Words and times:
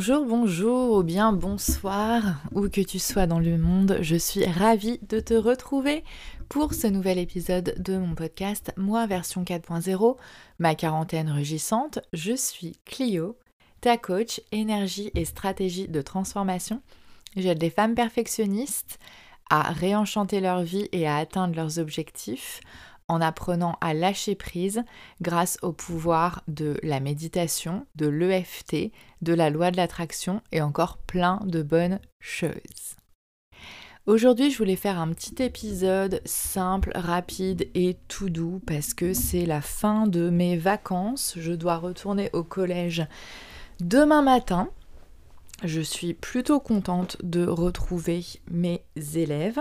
Bonjour, 0.00 0.24
bonjour 0.24 0.96
ou 0.96 1.02
bien 1.02 1.30
bonsoir, 1.30 2.22
où 2.54 2.70
que 2.70 2.80
tu 2.80 2.98
sois 2.98 3.26
dans 3.26 3.38
le 3.38 3.58
monde, 3.58 3.98
je 4.00 4.16
suis 4.16 4.46
ravie 4.46 4.98
de 5.06 5.20
te 5.20 5.34
retrouver 5.34 6.04
pour 6.48 6.72
ce 6.72 6.86
nouvel 6.86 7.18
épisode 7.18 7.74
de 7.76 7.98
mon 7.98 8.14
podcast 8.14 8.72
Moi 8.78 9.06
version 9.06 9.44
4.0, 9.44 10.16
ma 10.58 10.74
quarantaine 10.74 11.30
rugissante. 11.30 11.98
Je 12.14 12.34
suis 12.34 12.78
Clio, 12.86 13.36
ta 13.82 13.98
coach 13.98 14.40
énergie 14.52 15.10
et 15.14 15.26
stratégie 15.26 15.86
de 15.86 16.00
transformation. 16.00 16.80
J'aide 17.36 17.58
des 17.58 17.68
femmes 17.68 17.94
perfectionnistes 17.94 18.98
à 19.50 19.70
réenchanter 19.70 20.40
leur 20.40 20.62
vie 20.62 20.88
et 20.92 21.06
à 21.06 21.16
atteindre 21.18 21.56
leurs 21.56 21.78
objectifs 21.78 22.62
en 23.10 23.20
apprenant 23.20 23.76
à 23.80 23.92
lâcher 23.92 24.36
prise 24.36 24.84
grâce 25.20 25.58
au 25.62 25.72
pouvoir 25.72 26.44
de 26.46 26.78
la 26.84 27.00
méditation, 27.00 27.84
de 27.96 28.06
l'EFT, 28.06 28.92
de 29.20 29.34
la 29.34 29.50
loi 29.50 29.72
de 29.72 29.76
l'attraction 29.76 30.42
et 30.52 30.62
encore 30.62 30.96
plein 30.96 31.40
de 31.44 31.62
bonnes 31.62 31.98
choses. 32.20 32.94
Aujourd'hui, 34.06 34.52
je 34.52 34.58
voulais 34.58 34.76
faire 34.76 34.98
un 34.98 35.12
petit 35.12 35.42
épisode 35.42 36.22
simple, 36.24 36.92
rapide 36.94 37.68
et 37.74 37.96
tout 38.06 38.30
doux 38.30 38.60
parce 38.64 38.94
que 38.94 39.12
c'est 39.12 39.44
la 39.44 39.60
fin 39.60 40.06
de 40.06 40.30
mes 40.30 40.56
vacances. 40.56 41.34
Je 41.36 41.52
dois 41.52 41.78
retourner 41.78 42.30
au 42.32 42.44
collège 42.44 43.04
demain 43.80 44.22
matin. 44.22 44.70
Je 45.64 45.80
suis 45.80 46.14
plutôt 46.14 46.60
contente 46.60 47.16
de 47.24 47.44
retrouver 47.44 48.24
mes 48.48 48.82
élèves 49.14 49.60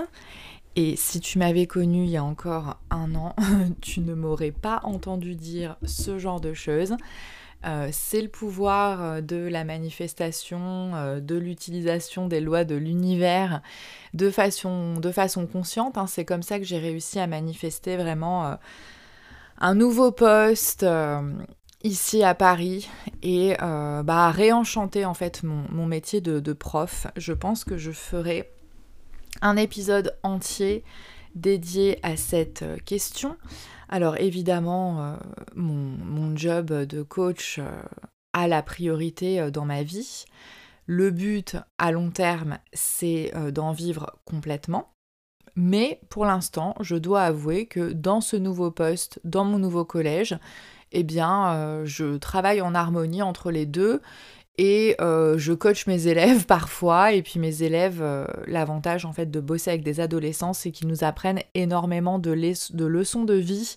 et 0.76 0.96
si 0.96 1.20
tu 1.20 1.40
m'avais 1.40 1.68
connu 1.68 2.04
il 2.04 2.09
y 2.09 2.18
a 2.18 2.23
encore 2.23 2.78
un 2.89 3.16
an, 3.16 3.36
tu 3.81 4.02
ne 4.02 4.14
m'aurais 4.14 4.52
pas 4.52 4.81
entendu 4.84 5.36
dire 5.36 5.78
ce 5.86 6.20
genre 6.20 6.42
de 6.42 6.53
choses. 6.53 6.95
Euh, 7.66 7.89
c'est 7.92 8.22
le 8.22 8.30
pouvoir 8.30 9.03
euh, 9.03 9.22
de 9.22 9.36
la 9.36 9.66
manifestation, 9.66 10.95
euh, 10.95 11.20
de 11.20 11.36
l'utilisation 11.36 12.28
des 12.28 12.40
lois 12.40 12.64
de 12.64 12.75
l'univers 12.75 13.62
de 14.14 14.30
façon, 14.30 14.94
de 14.94 15.12
façon 15.12 15.45
consciente. 15.45 15.97
Hein. 15.97 16.08
C'est 16.08 16.23
comme 16.23 16.44
ça 16.44 16.58
que 16.58 16.64
j'ai 16.64 16.80
réussi 16.80 17.20
à 17.20 17.28
manifester 17.28 17.97
vraiment 17.97 18.58
un 19.59 19.75
nouveau 19.75 20.12
poste 20.12 20.86
ici 21.84 22.23
à 22.23 22.34
Paris 22.34 22.90
et 23.22 23.56
bah, 23.59 24.31
réenchanter 24.31 25.06
en 25.06 25.14
fait 25.14 25.44
mon, 25.44 25.86
métier 25.86 26.22
de, 26.22 26.53
prof. 26.53 27.08
Je 27.17 27.34
pense 27.34 27.66
que 27.66 27.78
je 27.78 27.92
ferai 27.92 28.50
un 29.41 29.58
épisode 29.58 30.17
entier 30.23 30.83
dédié 31.35 31.99
à 32.03 32.17
cette 32.17 32.63
euh, 32.63 32.77
question. 32.85 33.38
Alors 33.88 34.17
évidemment, 34.17 35.03
euh, 35.03 35.16
mon, 35.55 36.35
job 36.35 36.72
de 36.72 37.02
coach 37.02 37.59
euh, 37.59 37.81
a 38.33 38.47
la 38.47 38.61
priorité 38.61 39.50
dans 39.52 39.66
ma 39.66 39.83
vie. 39.83 40.25
Le 40.85 41.09
but 41.11 41.57
à 41.77 41.91
long 41.91 42.11
terme, 42.11 42.59
c'est 42.72 43.33
d'en 43.52 43.73
vivre 43.73 44.16
complètement. 44.25 44.94
Mais 45.55 46.00
pour 46.09 46.25
l'instant, 46.25 46.75
je 46.80 46.95
dois 46.95 47.23
avouer 47.23 47.66
que 47.66 47.91
dans 47.91 48.22
ce 48.22 48.38
nouveau 48.38 48.72
poste, 48.72 49.19
dans 49.23 49.44
mon 49.44 49.59
nouveau 49.59 49.85
collège, 49.85 50.38
eh 50.91 51.03
bien, 51.03 51.83
je 51.85 52.17
travaille 52.17 52.61
en 52.61 52.73
harmonie 52.73 53.22
entre 53.22 53.52
les 53.52 53.66
deux 53.66 54.02
et 54.60 54.98
euh, 55.00 55.38
je 55.38 55.54
coach 55.54 55.88
mes 55.88 56.08
élèves 56.08 56.46
parfois, 56.48 57.14
et 57.14 57.22
puis 57.24 57.40
mes 57.40 57.64
élèves, 57.64 58.02
euh, 58.02 58.26
l'avantage 58.46 59.06
en 59.06 59.14
fait 59.14 59.32
de 59.32 59.40
bosser 59.40 59.72
avec 59.72 59.84
des 59.84 60.02
adolescents, 60.02 60.52
c'est 60.52 60.72
qu'ils 60.72 60.90
nous 60.90 61.06
apprennent 61.06 61.40
énormément 61.56 62.20
de, 62.20 62.36
de, 62.36 62.86
leçons 62.86 63.24
de 63.24 63.36
vie 63.36 63.76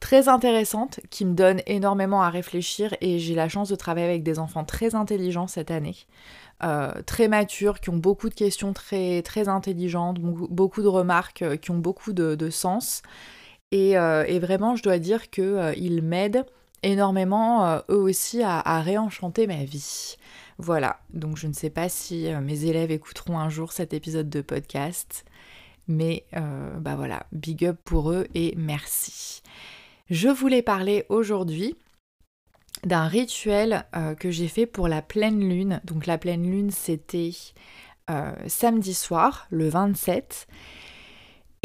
très 0.00 0.28
intéressantes, 0.28 1.00
qui 1.10 1.26
me 1.26 1.34
donnent 1.34 1.60
énormément 1.66 2.22
à 2.22 2.30
réfléchir, 2.30 2.94
et 3.02 3.18
j'ai 3.18 3.34
la 3.34 3.50
chance 3.50 3.68
de 3.68 3.76
travailler 3.76 4.06
avec 4.06 4.22
des 4.22 4.38
enfants 4.38 4.64
très 4.64 4.94
intelligents 4.94 5.48
cette 5.48 5.70
année, 5.70 5.96
euh, 6.64 6.92
très 7.04 7.28
matures, 7.28 7.78
qui 7.80 7.90
ont 7.90 7.98
beaucoup 7.98 8.30
de 8.30 8.34
questions 8.34 8.72
très, 8.72 9.20
très 9.20 9.48
intelligentes, 9.48 10.18
beaucoup 10.18 10.82
de 10.82 10.88
remarques 10.88 11.44
qui 11.60 11.70
ont 11.70 11.78
beaucoup 11.78 12.14
de, 12.14 12.50
sens. 12.50 13.02
Et, 13.70 13.90
et, 13.90 14.38
vraiment, 14.38 14.76
je 14.76 14.82
dois 14.82 14.98
dire 14.98 15.28
qu'ils 15.28 16.02
m'aident 16.02 16.46
énormément 16.86 17.66
euh, 17.66 17.80
eux 17.90 17.98
aussi 17.98 18.42
à, 18.42 18.80
réenchanter 18.80 19.46
ma 19.46 19.64
vie. 19.64 20.16
Voilà, 20.58 21.00
donc 21.12 21.36
je 21.36 21.46
ne 21.46 21.52
sais 21.52 21.70
pas 21.70 21.88
si 21.88 22.28
euh, 22.28 22.40
mes 22.40 22.64
élèves 22.64 22.90
écouteront 22.90 23.38
un 23.38 23.50
jour 23.50 23.72
cet 23.72 23.92
épisode 23.92 24.30
de 24.30 24.40
podcast, 24.40 25.24
mais 25.88 26.24
euh, 26.36 26.78
bah 26.78 26.94
voilà, 26.96 27.26
big 27.32 27.66
up 27.66 27.78
pour 27.84 28.10
eux 28.10 28.26
et 28.34 28.54
merci. 28.56 29.42
Je 30.08 30.28
voulais 30.28 30.62
parler 30.62 31.04
aujourd'hui 31.08 31.76
d'un 32.84 33.08
rituel 33.08 33.84
que 34.20 34.30
j'ai 34.30 34.46
fait 34.46 34.66
pour 34.66 34.86
la 34.86 35.02
pleine 35.02 35.40
lune. 35.40 35.80
Donc 35.84 36.06
la 36.06 36.18
pleine 36.18 36.48
lune 36.48 36.70
c'était 36.70 37.32
samedi 38.46 38.94
soir, 38.94 39.48
le 39.50 39.68
27. 39.68 40.46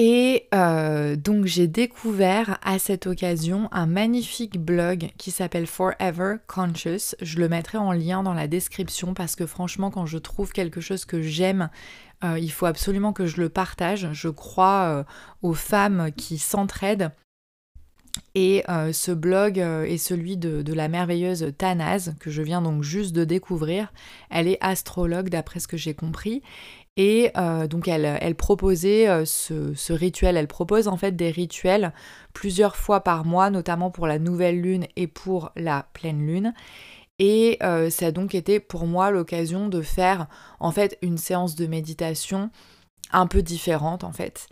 Et 0.04 0.48
euh, 0.56 1.16
donc 1.16 1.46
j'ai 1.46 1.68
découvert 1.68 2.58
à 2.64 2.80
cette 2.80 3.06
occasion 3.06 3.70
un 3.72 3.86
magnifique 3.86 4.58
blog 4.58 5.12
qui 5.20 5.30
s'appelle 5.30 5.68
Forever 5.68 6.38
Conscious. 6.48 7.14
Je 7.22 7.38
le 7.38 7.48
mettrai 7.48 7.78
en 7.78 7.92
lien 7.92 8.24
dans 8.24 8.34
la 8.34 8.48
description 8.48 9.14
parce 9.14 9.36
que 9.36 9.46
franchement 9.46 9.92
quand 9.92 10.08
je 10.08 10.18
trouve 10.18 10.54
quelque 10.54 10.82
chose 10.82 11.06
que 11.06 11.22
j'aime, 11.22 11.70
euh, 12.24 12.40
il 12.40 12.52
faut 12.52 12.66
absolument 12.66 13.14
que 13.14 13.28
je 13.28 13.40
le 13.40 13.50
partage. 13.50 14.10
Je 14.12 14.30
crois 14.30 14.86
euh, 14.86 15.04
aux 15.44 15.54
femmes 15.54 16.10
qui 16.18 16.40
s'entraident. 16.40 17.12
Et 18.36 18.64
ce 18.92 19.12
blog 19.12 19.58
est 19.58 19.98
celui 19.98 20.36
de, 20.36 20.62
de, 20.62 20.74
la 20.74 20.90
merveilleuse 20.90 21.54
Tanaz, 21.58 22.14
que 22.20 22.30
je 22.30 22.42
viens 22.42 22.62
donc 22.62 22.84
juste 22.84 23.14
de 23.14 23.24
découvrir. 23.24 23.94
Elle 24.30 24.50
est 24.50 24.58
astrologue 24.60 25.30
d'après 25.30 25.62
ce 25.62 25.68
que 25.68 25.78
j'ai 25.78 25.94
compris. 25.94 26.42
Et 26.98 27.32
euh, 27.38 27.68
donc 27.68 27.88
elle, 27.88 28.36
proposait 28.36 29.08
euh, 29.08 29.24
ce, 29.26 29.94
rituel, 29.94 30.36
elle 30.36 30.48
propose 30.48 30.88
en 30.88 30.98
fait 30.98 31.16
des 31.16 31.32
rituels 31.32 31.94
plusieurs 32.34 32.76
fois 32.76 33.02
par 33.02 33.26
mois, 33.26 33.50
notamment 33.50 33.92
pour 33.92 34.08
la 34.08 34.20
nouvelle 34.20 34.60
lune 34.60 34.86
et 34.96 35.08
pour 35.08 35.52
la 35.56 35.88
pleine 35.94 36.26
lune. 36.26 36.54
Et 37.18 37.60
euh, 37.64 37.90
ça 37.90 38.08
a 38.08 38.12
donc 38.12 38.36
été 38.36 38.60
pour 38.60 38.88
moi 38.88 39.12
l'occasion 39.12 39.70
de 39.70 39.82
faire 39.82 40.28
en 40.60 40.72
fait 40.72 40.98
une 41.02 41.18
séance 41.18 41.56
de 41.56 41.66
méditation 41.66 42.50
un 43.14 43.28
peu 43.28 43.42
différente 43.42 44.06
en 44.06 44.14
fait. 44.14 44.48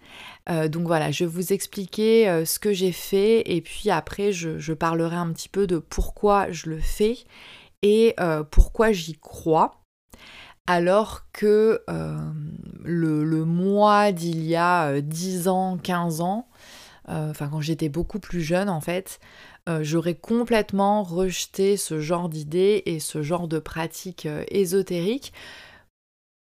donc 0.68 0.86
voilà, 0.86 1.12
je 1.12 1.24
vais 1.24 1.32
vous 1.32 1.54
expliquer 1.54 2.44
ce 2.46 2.60
que 2.60 2.74
j'ai 2.74 2.92
fait 2.92 3.50
et 3.50 3.62
puis 3.62 3.90
après 3.90 4.34
je, 4.34 4.74
parlerai 4.74 5.16
un 5.16 5.32
petit 5.32 5.48
peu 5.48 5.66
de 5.66 5.78
pourquoi 5.78 6.52
je 6.52 6.70
le 6.70 6.78
fais 6.78 7.20
et 7.84 8.18
pourquoi 8.52 8.92
j'y 8.92 9.14
crois 9.14 9.80
alors 10.70 11.24
que 11.34 11.82
euh, 11.90 12.16
le, 12.84 13.44
mois 13.44 14.12
d'il 14.12 14.46
y 14.46 14.56
a 14.56 15.02
10 15.02 15.48
euh, 15.48 15.50
ans, 15.50 15.78
15 15.82 16.22
ans, 16.22 16.48
euh, 17.10 17.32
enfin 17.32 17.50
quand 17.50 17.60
j'étais 17.60 17.90
beaucoup 17.90 18.20
plus 18.20 18.44
jeune 18.44 18.70
en 18.70 18.80
fait, 18.80 19.20
j'aurais 19.82 20.16
complètement 20.16 21.04
rejeté 21.04 21.78
ce 21.78 22.00
genre 22.00 22.28
d'idées 22.28 22.82
et 22.88 23.00
ce 23.00 23.22
genre 23.22 23.48
de 23.48 23.60
pratiques 23.60 24.28
ésotériques 24.50 25.32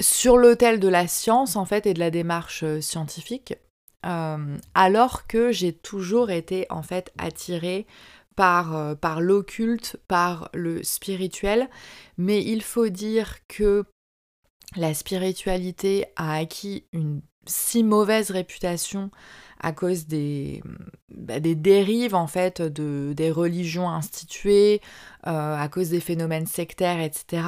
sur 0.02 0.36
l'autel 0.36 0.78
de 0.78 0.88
la 0.88 1.06
science 1.06 1.56
en 1.56 1.64
fait 1.64 1.86
et 1.86 1.94
de 1.94 2.00
la 2.00 2.10
démarche 2.10 2.66
scientifique, 2.80 3.54
alors 4.02 5.26
que 5.26 5.52
j'ai 5.52 5.72
toujours 5.72 6.30
été 6.30 6.66
en 6.68 6.82
fait 6.82 7.14
attirée 7.16 7.86
par 8.36 9.20
l'occulte, 9.20 9.96
par 10.06 10.50
le 10.52 10.82
spirituel, 10.82 11.70
mais 12.18 12.44
il 12.44 12.62
faut 12.62 12.88
dire 12.88 13.38
que 13.48 13.86
la 14.76 14.94
spiritualité 14.94 16.06
a 16.16 16.34
acquis 16.34 16.84
une 16.92 17.20
si 17.46 17.82
mauvaise 17.82 18.30
réputation 18.30 19.10
à 19.60 19.72
cause 19.72 20.06
des, 20.06 20.62
bah, 21.10 21.40
dérives 21.40 22.14
en 22.14 22.26
fait 22.26 22.60
de, 22.60 23.12
des 23.16 23.30
religions 23.30 23.88
instituées, 23.88 24.80
euh, 25.26 25.56
à 25.56 25.68
cause 25.68 25.90
des 25.90 26.00
phénomènes 26.00 26.46
sectaires, 26.46 27.00
etc. 27.00 27.42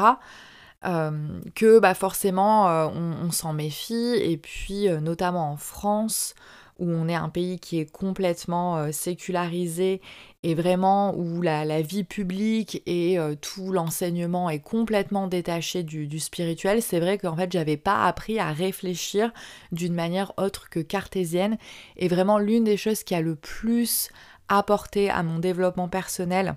Euh, 0.85 1.41
que 1.55 1.79
bah, 1.79 1.95
forcément 1.95 2.69
euh, 2.69 2.87
on, 2.89 3.31
s'en 3.33 3.53
méfie 3.53 4.15
et 4.21 4.37
puis 4.37 4.89
notamment 5.01 5.51
en 5.53 5.57
France 5.57 6.35
où 6.79 6.91
on 6.91 7.09
est 7.09 7.15
un 7.15 7.31
pays 7.31 7.59
qui 7.59 7.81
est 7.81 7.91
complètement 7.91 8.93
sécularisé 8.93 10.03
et 10.47 10.55
vraiment 10.55 11.13
où 11.17 11.43
la, 11.43 11.83
vie 11.83 12.05
publique 12.05 12.81
et 12.87 13.19
euh, 13.19 13.35
tout 13.35 13.73
l'enseignement 13.73 14.49
est 14.49 14.61
complètement 14.61 15.27
détaché 15.27 15.83
du, 15.83 16.21
spirituel, 16.21 16.83
c'est 16.83 17.01
vrai 17.01 17.19
qu'en 17.19 17.35
fait 17.35 17.51
j'avais 17.51 17.77
pas 17.77 18.05
appris 18.05 18.39
à 18.39 18.53
réfléchir 18.53 19.33
d'une 19.73 19.93
manière 19.93 20.33
autre 20.37 20.71
que 20.71 20.79
cartésienne 20.79 21.59
et 21.97 22.07
vraiment 22.07 22.39
l'une 22.39 22.63
des 22.63 22.77
choses 22.77 23.03
qui 23.03 23.17
a 23.17 23.21
le 23.23 23.35
plus 23.35 24.09
apporté 24.49 25.11
à 25.11 25.25
mon 25.25 25.41
développement 25.41 25.89
personnel 25.89 26.55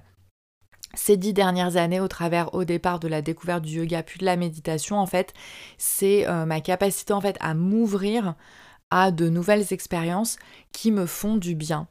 ces 0.94 1.18
dix 1.18 1.34
dernières 1.34 1.76
années 1.76 2.00
au 2.00 2.08
travers 2.08 2.54
au 2.54 2.66
départ 2.66 3.00
de 3.00 3.08
la 3.08 3.24
découverte 3.24 3.64
du 3.64 3.80
yoga 3.80 4.04
puis 4.04 4.20
de 4.20 4.26
la 4.26 4.36
méditation 4.36 5.00
en 5.00 5.08
fait 5.08 5.34
c'est 5.80 6.28
euh, 6.28 6.46
ma 6.46 6.62
capacité 6.62 7.12
en 7.12 7.22
fait 7.22 7.38
à 7.40 7.56
m'ouvrir 7.56 8.36
à 8.92 9.10
de 9.10 9.30
nouvelles 9.30 9.74
expériences 9.74 10.38
qui 10.74 10.92
me 10.92 11.08
font 11.08 11.38
du 11.38 11.56
bien. 11.56 11.88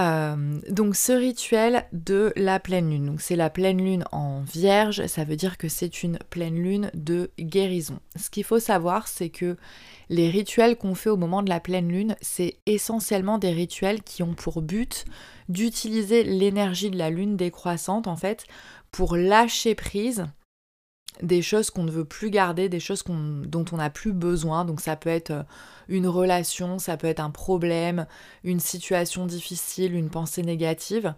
Euh, 0.00 0.60
donc 0.70 0.96
ce 0.96 1.12
rituel 1.12 1.84
de 1.92 2.32
la 2.34 2.58
pleine 2.58 2.88
lune, 2.90 3.04
donc 3.04 3.20
c'est 3.20 3.36
la 3.36 3.50
pleine 3.50 3.84
lune 3.84 4.04
en 4.12 4.40
vierge, 4.40 5.06
ça 5.06 5.24
veut 5.24 5.36
dire 5.36 5.58
que 5.58 5.68
c'est 5.68 6.02
une 6.02 6.18
pleine 6.30 6.54
lune 6.54 6.90
de 6.94 7.30
guérison. 7.38 7.98
Ce 8.16 8.30
qu'il 8.30 8.44
faut 8.44 8.60
savoir, 8.60 9.08
c'est 9.08 9.28
que 9.28 9.58
les 10.08 10.30
rituels 10.30 10.76
qu'on 10.76 10.94
fait 10.94 11.10
au 11.10 11.18
moment 11.18 11.42
de 11.42 11.50
la 11.50 11.60
pleine 11.60 11.88
lune, 11.88 12.16
c'est 12.22 12.56
essentiellement 12.64 13.36
des 13.36 13.50
rituels 13.50 14.02
qui 14.02 14.22
ont 14.22 14.34
pour 14.34 14.62
but 14.62 15.04
d'utiliser 15.50 16.24
l'énergie 16.24 16.90
de 16.90 16.98
la 16.98 17.10
lune 17.10 17.36
décroissante 17.36 18.06
en 18.06 18.16
fait 18.16 18.46
pour 18.92 19.16
lâcher 19.16 19.74
prise 19.74 20.26
des 21.22 21.42
choses 21.42 21.70
qu'on 21.70 21.84
ne 21.84 21.90
veut 21.90 22.04
plus 22.04 22.30
garder, 22.30 22.68
des 22.68 22.80
choses 22.80 23.04
dont 23.06 23.64
on 23.72 23.76
n'a 23.76 23.90
plus 23.90 24.12
besoin. 24.12 24.64
Donc 24.64 24.80
ça 24.80 24.96
peut 24.96 25.10
être 25.10 25.30
euh, 25.30 25.42
une 25.88 26.06
relation, 26.06 26.78
ça 26.78 26.96
peut 26.96 27.06
être 27.06 27.20
un 27.20 27.30
problème, 27.30 28.06
une 28.44 28.60
situation 28.60 29.26
difficile, 29.26 29.94
une 29.94 30.10
pensée 30.10 30.42
négative. 30.42 31.14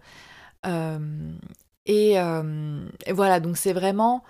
Euh, 0.65 0.99
euh, 1.89 2.85
et, 3.05 3.13
voilà, 3.13 3.39
donc 3.39 3.57
c'est 3.57 3.73
vraiment 3.73 4.23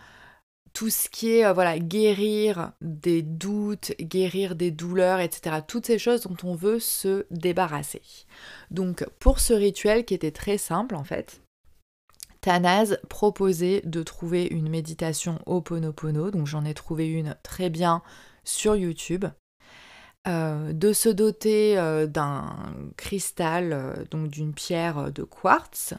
tout 0.74 0.90
ce 0.90 1.08
qui 1.08 1.38
est 1.38 1.54
voilà 1.54 1.78
guérir 1.78 2.72
des 2.82 3.22
doutes, 3.22 3.94
guérir 4.00 4.56
des 4.56 4.72
douleurs, 4.72 5.20
etc. 5.20 5.58
Toutes 5.68 5.86
ces 5.86 6.00
choses 6.00 6.22
dont 6.22 6.38
on 6.44 6.56
veut 6.56 6.80
se 6.80 7.28
débarrasser. 7.30 8.02
Donc 8.72 9.08
pour 9.20 9.40
ce 9.40 9.54
rituel 9.54 10.04
qui 10.04 10.16
était 10.16 10.32
très 10.32 10.58
simple 10.58 10.96
en 10.96 11.04
fait, 11.04 11.43
Tanaz 12.44 12.98
proposait 13.08 13.82
de 13.86 14.04
trouver 14.04 14.46
une 14.52 14.68
méditation 14.68 15.40
Oponopono, 15.46 16.30
donc 16.30 16.46
j'en 16.46 16.66
ai 16.66 16.74
trouvé 16.74 17.08
une 17.08 17.38
très 17.42 17.70
bien 17.70 18.02
sur 18.44 18.76
YouTube. 18.76 19.24
Euh, 20.28 20.74
de 20.74 20.92
se 20.92 21.08
doter 21.08 21.78
euh, 21.78 22.06
d'un 22.06 22.54
cristal, 22.98 23.72
euh, 23.72 23.94
donc 24.12 24.28
d'une 24.28 24.54
pierre 24.54 25.12
de 25.12 25.24
quartz. 25.24 25.94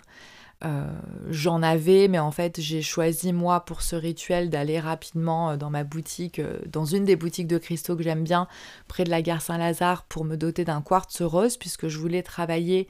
J'en 1.28 1.62
avais, 1.62 2.08
mais 2.08 2.18
en 2.18 2.30
fait 2.30 2.58
j'ai 2.58 2.80
choisi 2.80 3.34
moi 3.34 3.66
pour 3.66 3.82
ce 3.82 3.96
rituel 3.96 4.48
d'aller 4.48 4.80
rapidement 4.80 5.58
dans 5.58 5.68
ma 5.68 5.84
boutique, 5.84 6.40
dans 6.66 6.86
une 6.86 7.04
des 7.04 7.16
boutiques 7.16 7.48
de 7.48 7.58
cristaux 7.58 7.96
que 7.96 8.02
j'aime 8.02 8.24
bien, 8.24 8.48
près 8.88 9.04
de 9.04 9.10
la 9.10 9.20
gare 9.20 9.42
Saint-Lazare, 9.42 10.04
pour 10.04 10.24
me 10.24 10.36
doter 10.36 10.64
d'un 10.64 10.80
quartz 10.80 11.20
rose, 11.20 11.58
puisque 11.58 11.88
je 11.88 11.98
voulais 11.98 12.22
travailler 12.22 12.88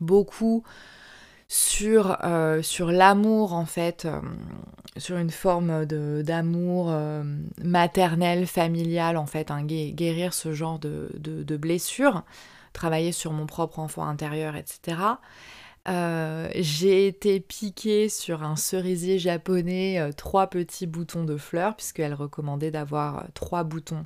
beaucoup 0.00 0.64
sur, 1.48 2.18
euh, 2.24 2.62
sur 2.62 2.90
l'amour 2.90 3.52
en 3.52 3.66
fait, 3.66 4.06
euh, 4.06 4.20
sur 4.96 5.16
une 5.18 5.30
forme 5.30 5.84
d'amour 5.86 6.90
euh, 6.90 7.22
maternel, 7.62 8.46
familial 8.46 9.16
en 9.16 9.26
fait, 9.26 9.50
hein, 9.50 9.62
guérir 9.64 10.34
ce 10.34 10.52
genre 10.52 10.78
de, 10.78 11.10
de, 11.14 11.56
blessures, 11.56 12.22
travailler 12.72 13.12
sur 13.12 13.32
mon 13.32 13.46
propre 13.46 13.78
enfant 13.78 14.06
intérieur, 14.06 14.56
etc. 14.56 14.96
j'ai 16.56 17.06
été 17.06 17.40
piquée 17.40 18.08
sur 18.08 18.42
un 18.42 18.56
cerisier 18.56 19.18
japonais, 19.18 20.10
trois 20.16 20.48
petits 20.48 20.86
boutons 20.86 21.24
de 21.24 21.36
fleurs, 21.36 21.76
puisqu'elle 21.76 22.14
recommandait 22.14 22.70
d'avoir 22.70 23.26
trois 23.34 23.64
boutons 23.64 24.04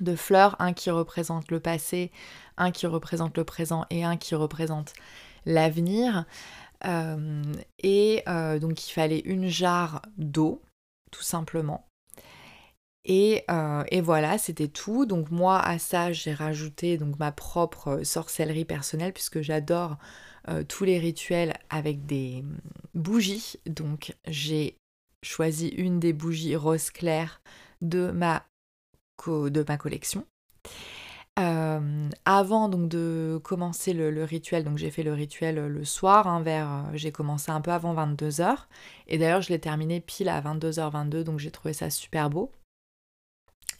de 0.00 0.16
fleurs, 0.16 0.56
un 0.58 0.72
qui 0.72 0.90
représente 0.90 1.50
le 1.50 1.60
passé, 1.60 2.12
un 2.56 2.70
qui 2.70 2.86
représente 2.86 3.36
le 3.36 3.44
présent 3.44 3.84
et 3.90 4.04
un 4.04 4.16
qui 4.16 4.34
représente 4.34 4.94
l'avenir. 5.46 6.24
Euh, 6.84 7.42
et 7.78 8.22
euh, 8.28 8.58
donc 8.58 8.86
il 8.88 8.92
fallait 8.92 9.20
une 9.20 9.48
jarre 9.48 10.02
d'eau, 10.16 10.62
tout 11.10 11.22
simplement. 11.22 11.86
Et, 13.04 13.44
euh, 13.50 13.82
et, 13.90 14.00
voilà, 14.00 14.38
c'était 14.38 14.68
tout. 14.68 15.06
Donc 15.06 15.30
moi, 15.30 15.58
à 15.60 15.78
ça, 15.78 16.12
j'ai 16.12 16.32
rajouté 16.32 16.98
donc 16.98 17.18
ma 17.18 17.32
propre 17.32 18.02
sorcellerie 18.04 18.64
personnelle 18.64 19.12
puisque 19.12 19.40
j'adore 19.40 19.96
tous 20.68 20.82
les 20.82 20.98
rituels 20.98 21.54
avec 21.70 22.04
des 22.04 22.44
bougies. 22.94 23.60
Donc 23.66 24.16
j'ai 24.26 24.76
choisi 25.22 25.68
une 25.68 26.00
des 26.00 26.12
bougies 26.12 26.56
rose 26.56 26.90
clair 26.90 27.40
de 27.80 28.10
ma, 28.10 28.44
de 29.26 29.64
ma 29.66 29.76
collection. 29.76 30.26
Euh, 31.38 32.10
avant 32.26 32.68
donc 32.68 32.88
de 32.88 33.40
commencer 33.42 33.94
le, 33.94 34.22
rituel, 34.24 34.64
donc 34.64 34.76
j'ai 34.76 34.90
fait 34.90 35.02
le 35.02 35.14
rituel 35.14 35.58
euh, 35.58 35.68
le 35.68 35.82
soir, 35.82 36.26
hein, 36.28 36.42
vers, 36.42 36.70
euh, 36.70 36.82
j'ai 36.92 37.10
commencé 37.10 37.50
un 37.50 37.62
peu 37.62 37.70
avant 37.70 37.94
22h, 37.94 38.54
et 39.06 39.16
d'ailleurs 39.16 39.40
je 39.40 39.48
l'ai 39.48 39.58
terminé 39.58 40.00
pile 40.00 40.28
à 40.28 40.42
22h22, 40.42 41.22
donc 41.22 41.38
j'ai 41.38 41.50
trouvé 41.50 41.72
ça 41.72 41.88
super 41.88 42.28
beau. 42.28 42.52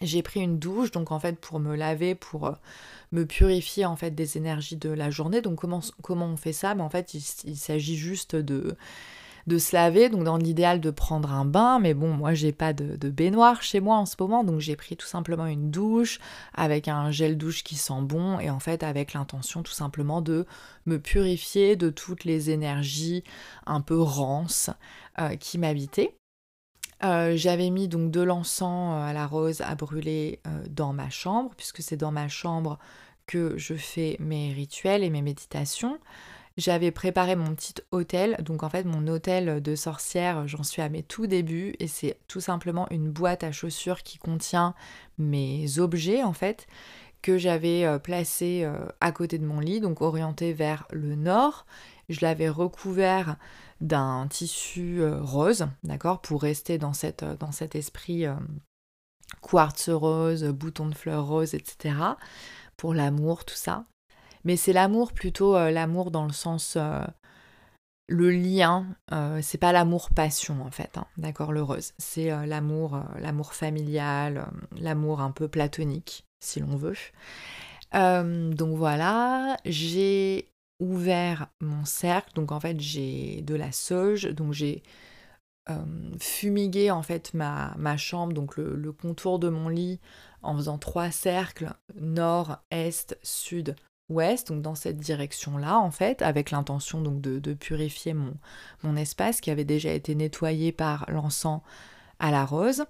J'ai 0.01 0.23
pris 0.23 0.41
une 0.41 0.59
douche, 0.59 0.93
donc 0.93 1.13
en 1.13 1.21
fait 1.21 1.39
pour 1.39 1.61
me 1.61 1.77
laver, 1.77 2.15
pour 2.15 2.55
me 3.13 3.25
purifier 3.27 3.85
en 3.85 3.97
fait 3.97 4.13
des 4.13 4.39
énergies 4.39 4.77
de 4.77 4.89
la 4.89 5.11
journée. 5.11 5.43
Donc 5.43 5.61
comment, 5.61 5.83
on 6.09 6.37
fait 6.37 6.53
ça? 6.53 6.75
Ben, 6.75 6.83
En 6.83 6.91
fait 6.91 7.15
il 7.15 7.57
s'agit 7.57 7.97
juste 7.97 8.35
de 8.35 8.77
de 9.47 9.59
se 9.59 9.75
laver, 9.75 10.09
donc 10.09 10.25
dans 10.25 10.37
l'idéal 10.37 10.81
de 10.81 10.91
prendre 10.91 11.33
un 11.33 11.45
bain, 11.45 11.79
mais 11.79 11.95
bon, 11.95 12.13
moi 12.13 12.35
j'ai 12.35 12.53
pas 12.53 12.73
de, 12.73 13.09
baignoire 13.11 13.63
chez 13.63 13.81
moi 13.81 13.97
en 13.97 14.07
ce 14.07 14.17
moment, 14.19 14.45
donc 14.45 14.61
j'ai 14.61 14.77
pris 14.77 14.97
tout 14.97 15.07
simplement 15.07 15.47
une 15.47 15.71
douche 15.71 16.21
avec 16.55 16.89
un 16.89 17.11
gel 17.11 17.37
douche 17.37 17.65
qui 17.65 17.77
sent 17.77 18.03
bon 18.03 18.39
et 18.39 18.51
en 18.51 18.61
fait 18.61 18.83
avec 18.83 19.13
l'intention 19.13 19.63
tout 19.63 19.73
simplement 19.73 20.21
de 20.21 20.47
me 20.87 20.99
purifier 20.99 21.77
de 21.77 21.91
toutes 21.91 22.25
les 22.25 22.51
énergies 22.51 23.25
un 23.67 23.81
peu 23.81 24.01
rances 24.01 24.71
euh, 25.19 25.37
qui 25.37 25.59
m'habitaient. 25.59 26.17
Euh, 27.05 27.33
j'avais 27.37 27.71
mis 27.71 27.89
donc 27.89 28.13
de 28.13 28.21
l'encens 28.21 28.95
euh, 28.95 29.11
à 29.11 29.13
la 29.13 29.27
rose 29.27 29.61
à 29.61 29.75
brûler 29.75 30.41
dans 30.71 30.93
ma 30.93 31.11
chambre, 31.11 31.51
puisque 31.57 31.83
c'est 31.83 31.97
dans 31.97 32.13
ma 32.13 32.29
chambre 32.29 32.79
que 33.27 33.57
je 33.57 33.75
fais 33.75 34.17
mes 34.21 34.53
rituels 34.53 35.03
et 35.03 35.11
mes 35.11 35.23
méditations. 35.23 35.99
J'avais 36.57 36.91
préparé 36.91 37.35
mon 37.35 37.55
petit 37.55 37.75
hôtel, 37.93 38.37
donc 38.43 38.63
en 38.63 38.69
fait 38.69 38.85
mon 38.85 39.07
hôtel 39.07 39.63
de 39.63 39.75
sorcière, 39.75 40.47
j'en 40.47 40.63
suis 40.63 40.83
à 40.83 40.89
mes 40.91 41.03
tout 41.03 41.27
débuts 41.27 41.75
et 41.79 41.89
c'est 41.89 42.19
tout 42.29 42.41
simplement 42.41 42.87
une 42.91 43.11
boîte 43.11 43.43
à 43.43 43.53
chaussures 43.53 44.03
qui 44.03 44.19
contient 44.19 44.75
mes 45.17 45.79
objets 45.79 46.23
en 46.23 46.35
fait 46.35 46.67
que 47.23 47.39
j'avais 47.39 47.85
euh, 47.85 47.99
placé 47.99 48.65
euh, 48.65 48.87
à 49.01 49.13
côté 49.13 49.39
de 49.39 49.47
mon 49.47 49.61
lit, 49.61 49.81
donc 49.81 50.03
orienté 50.03 50.53
vers 50.53 50.87
le 50.91 51.15
nord. 51.15 51.65
Je 52.09 52.19
l'avais 52.21 52.49
recouvert 52.49 53.37
d'un 53.81 54.27
tissu 54.29 55.01
euh, 55.01 55.23
rose, 55.23 55.67
d'accord, 55.85 56.21
pour 56.21 56.43
rester 56.43 56.79
dans, 56.79 56.93
cet 56.93 57.25
esprit 57.75 58.27
quartz 59.41 59.89
rose, 59.89 60.45
bouton 60.45 60.87
de 60.87 60.95
fleurs 60.95 61.27
rose, 61.27 61.55
etc. 61.55 61.95
Pour 62.77 62.93
l'amour, 62.93 63.45
tout 63.45 63.55
ça. 63.55 63.87
Mais 64.45 64.57
c'est 64.57 64.73
l'amour 64.73 65.13
plutôt 65.13 65.57
euh, 65.57 65.71
l'amour 65.71 66.11
dans 66.11 66.25
le 66.25 66.33
sens 66.33 66.75
euh, 66.77 67.05
le 68.09 68.31
lien, 68.31 68.87
euh, 69.13 69.41
c'est 69.43 69.59
pas 69.59 69.73
l'amour 69.73 70.11
passion 70.11 70.63
en 70.63 70.71
fait, 70.71 70.99
hein, 70.99 71.07
d'accord, 71.17 71.53
l'heureuse. 71.53 71.93
C'est 71.99 72.31
l'amour, 72.47 73.01
l'amour 73.19 73.55
familial, 73.55 74.49
l'amour 74.77 75.21
un 75.21 75.31
peu 75.31 75.49
platonique, 75.49 76.27
si 76.41 76.61
l'on 76.61 76.77
veut. 76.77 76.97
donc 77.93 78.77
voilà, 78.77 79.57
j'ai 79.65 80.49
ouvert 80.81 81.49
mon 81.61 81.85
cercle, 81.85 82.35
donc 82.35 82.51
en 82.53 82.61
fait 82.61 82.81
j'ai 82.81 83.41
de 83.43 83.55
la 83.55 83.73
sauge, 83.73 84.25
donc 84.25 84.53
j'ai 84.53 84.83
fumigué 86.19 86.91
en 86.91 87.03
fait 87.03 87.33
ma, 87.35 87.97
chambre, 87.97 88.35
donc 88.35 88.57
le, 88.57 88.93
contour 88.93 89.39
de 89.39 89.49
mon 89.49 89.69
lit 89.69 90.01
en 90.43 90.57
faisant 90.57 90.77
trois 90.77 91.11
cercles, 91.11 91.73
nord, 91.95 92.59
est, 92.71 93.17
sud, 93.23 93.77
donc 94.47 94.63
dans 94.63 94.75
cette 94.75 94.99
direction-là 94.99 95.79
en 95.79 95.91
fait, 95.91 96.23
avec 96.23 96.51
l'intention 96.51 97.01
donc 97.01 97.21
de, 97.21 97.55
purifier 97.55 98.15
mon, 98.15 98.97
espace 98.97 99.41
qui 99.41 99.51
avait 99.51 99.65
déjà 99.65 99.93
été 99.93 100.15
nettoyé 100.15 100.73
par 100.73 101.07
l'encens 101.09 101.61
à 102.19 102.31
la 102.31 102.45
rose. 102.45 102.85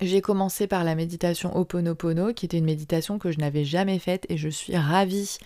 J'ai 0.00 0.20
commencé 0.20 0.66
par 0.66 0.84
la 0.84 0.94
méditation 0.94 1.56
Oponopono, 1.56 2.32
qui 2.32 2.46
était 2.46 2.58
une 2.58 2.64
méditation 2.64 3.18
que 3.18 3.30
je 3.30 3.38
n'avais 3.38 3.64
jamais 3.64 3.98
faite 3.98 4.26
et 4.28 4.36
je 4.36 4.48
suis 4.48 4.76
ravie 4.76 5.38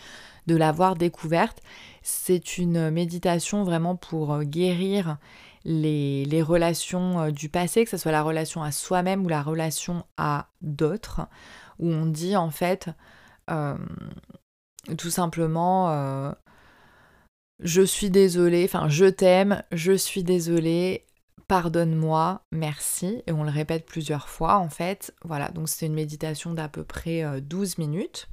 de 0.47 0.57
l'avoir 0.57 0.97
découverte. 0.97 1.61
C'est 2.03 2.59
une 2.59 2.91
méditation 2.91 3.65
vraiment 3.65 3.97
pour 3.97 4.33
euh, 4.33 4.43
guérir 4.45 5.19
les, 5.65 6.25
les, 6.25 6.43
relations 6.43 7.21
euh, 7.21 7.31
du 7.31 7.49
passé, 7.49 7.85
que 7.85 7.91
ce 7.91 7.97
soit 7.97 8.13
la 8.13 8.23
relation 8.23 8.63
à 8.63 8.71
soi-même 8.71 9.25
ou 9.27 9.29
la 9.29 9.43
relation 9.43 10.05
à 10.17 10.49
d'autres, 10.63 11.27
où 11.79 11.91
on 11.91 12.07
dit 12.07 12.37
en 12.37 12.51
fait 12.51 12.89
euh, 13.51 13.77
tout 14.95 15.11
simplement, 15.11 15.91
euh, 15.91 16.33
je 17.61 17.83
suis 17.83 18.11
désolée, 18.11 18.65
enfin 18.65 18.89
je 18.89 19.07
t'aime, 19.07 19.63
je 19.73 19.93
suis 19.93 20.23
désolée, 20.23 21.07
pardonne-moi, 21.49 22.43
merci. 22.53 23.23
Et 23.27 23.33
on 23.33 23.43
le 23.43 23.51
répète 23.51 23.87
plusieurs 23.87 24.29
fois 24.29 24.59
en 24.59 24.69
fait. 24.69 25.15
Voilà, 25.25 25.49
donc 25.51 25.69
c'est 25.69 25.87
une 25.87 25.95
méditation 25.95 26.55
d'à 26.55 26.69
peu 26.69 26.85
près 26.85 27.41
12 27.41 27.73
euh, 27.73 27.75
minutes. 27.79 28.29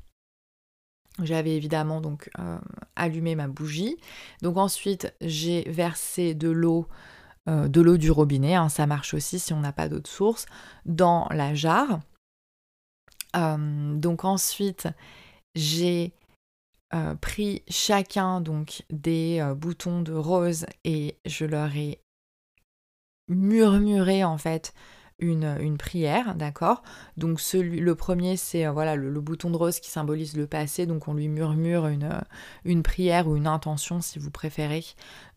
J'avais 1.21 1.55
évidemment 1.55 2.01
donc 2.01 2.29
euh, 2.39 2.57
allumé 2.95 3.35
ma 3.35 3.47
bougie. 3.47 3.97
Donc 4.41 4.57
ensuite 4.57 5.13
j'ai 5.21 5.63
versé 5.69 6.33
de 6.33 6.49
l'eau, 6.49 6.87
de 7.47 7.81
l'eau 7.81 7.97
du 7.97 8.09
robinet, 8.09 8.55
hein, 8.55 8.69
ça 8.69 8.87
marche 8.87 9.13
aussi 9.13 9.37
si 9.37 9.53
on 9.53 9.59
n'a 9.59 9.73
pas 9.73 9.89
d'autre 9.89 10.09
source, 10.09 10.45
dans 10.85 11.27
la 11.29 11.53
jarre. 11.53 11.99
donc 13.35 14.23
ensuite 14.23 14.87
j'ai 15.55 16.13
pris 17.21 17.63
chacun 17.67 18.41
donc 18.41 18.83
des 18.91 19.43
boutons 19.57 20.01
de 20.01 20.13
rose 20.13 20.65
et 20.83 21.17
je 21.25 21.45
leur 21.45 21.75
ai 21.75 22.03
murmuré 23.27 24.23
en 24.23 24.37
fait 24.37 24.73
une, 25.19 25.77
prière, 25.77 26.35
d'accord? 26.35 26.83
Donc 27.17 27.39
le 27.53 27.93
premier, 27.93 28.35
c'est 28.35 28.65
euh, 28.65 28.71
voilà 28.71 28.95
le, 28.95 29.21
bouton 29.21 29.49
de 29.49 29.57
rose 29.57 29.79
qui 29.79 29.89
symbolise 29.89 30.35
le 30.35 30.47
passé, 30.47 30.85
donc 30.85 31.07
on 31.07 31.13
lui 31.13 31.29
murmure 31.29 31.87
une, 31.87 32.03
euh, 32.03 32.21
une 32.65 32.83
prière 32.83 33.27
ou 33.27 33.35
une 33.35 33.47
intention, 33.47 34.01
si 34.01 34.19
vous 34.19 34.31
préférez, 34.31 34.83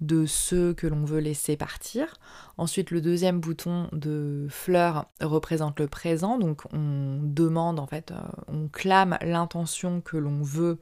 de 0.00 0.26
ceux 0.26 0.74
que 0.74 0.86
l'on 0.86 1.04
veut 1.04 1.20
laisser 1.20 1.56
partir. 1.56 2.14
Ensuite, 2.56 2.90
le 2.90 3.00
deuxième 3.00 3.40
bouton 3.40 3.88
de 3.92 4.46
fleur 4.50 5.06
représente 5.20 5.78
le 5.78 5.86
présent, 5.86 6.38
donc 6.38 6.62
on 6.72 7.20
demande 7.22 7.78
en 7.78 7.86
fait, 7.86 8.10
euh, 8.10 8.16
on 8.48 8.68
clame 8.68 9.18
l'intention 9.22 10.00
que 10.00 10.16
l'on 10.16 10.42
veut 10.42 10.78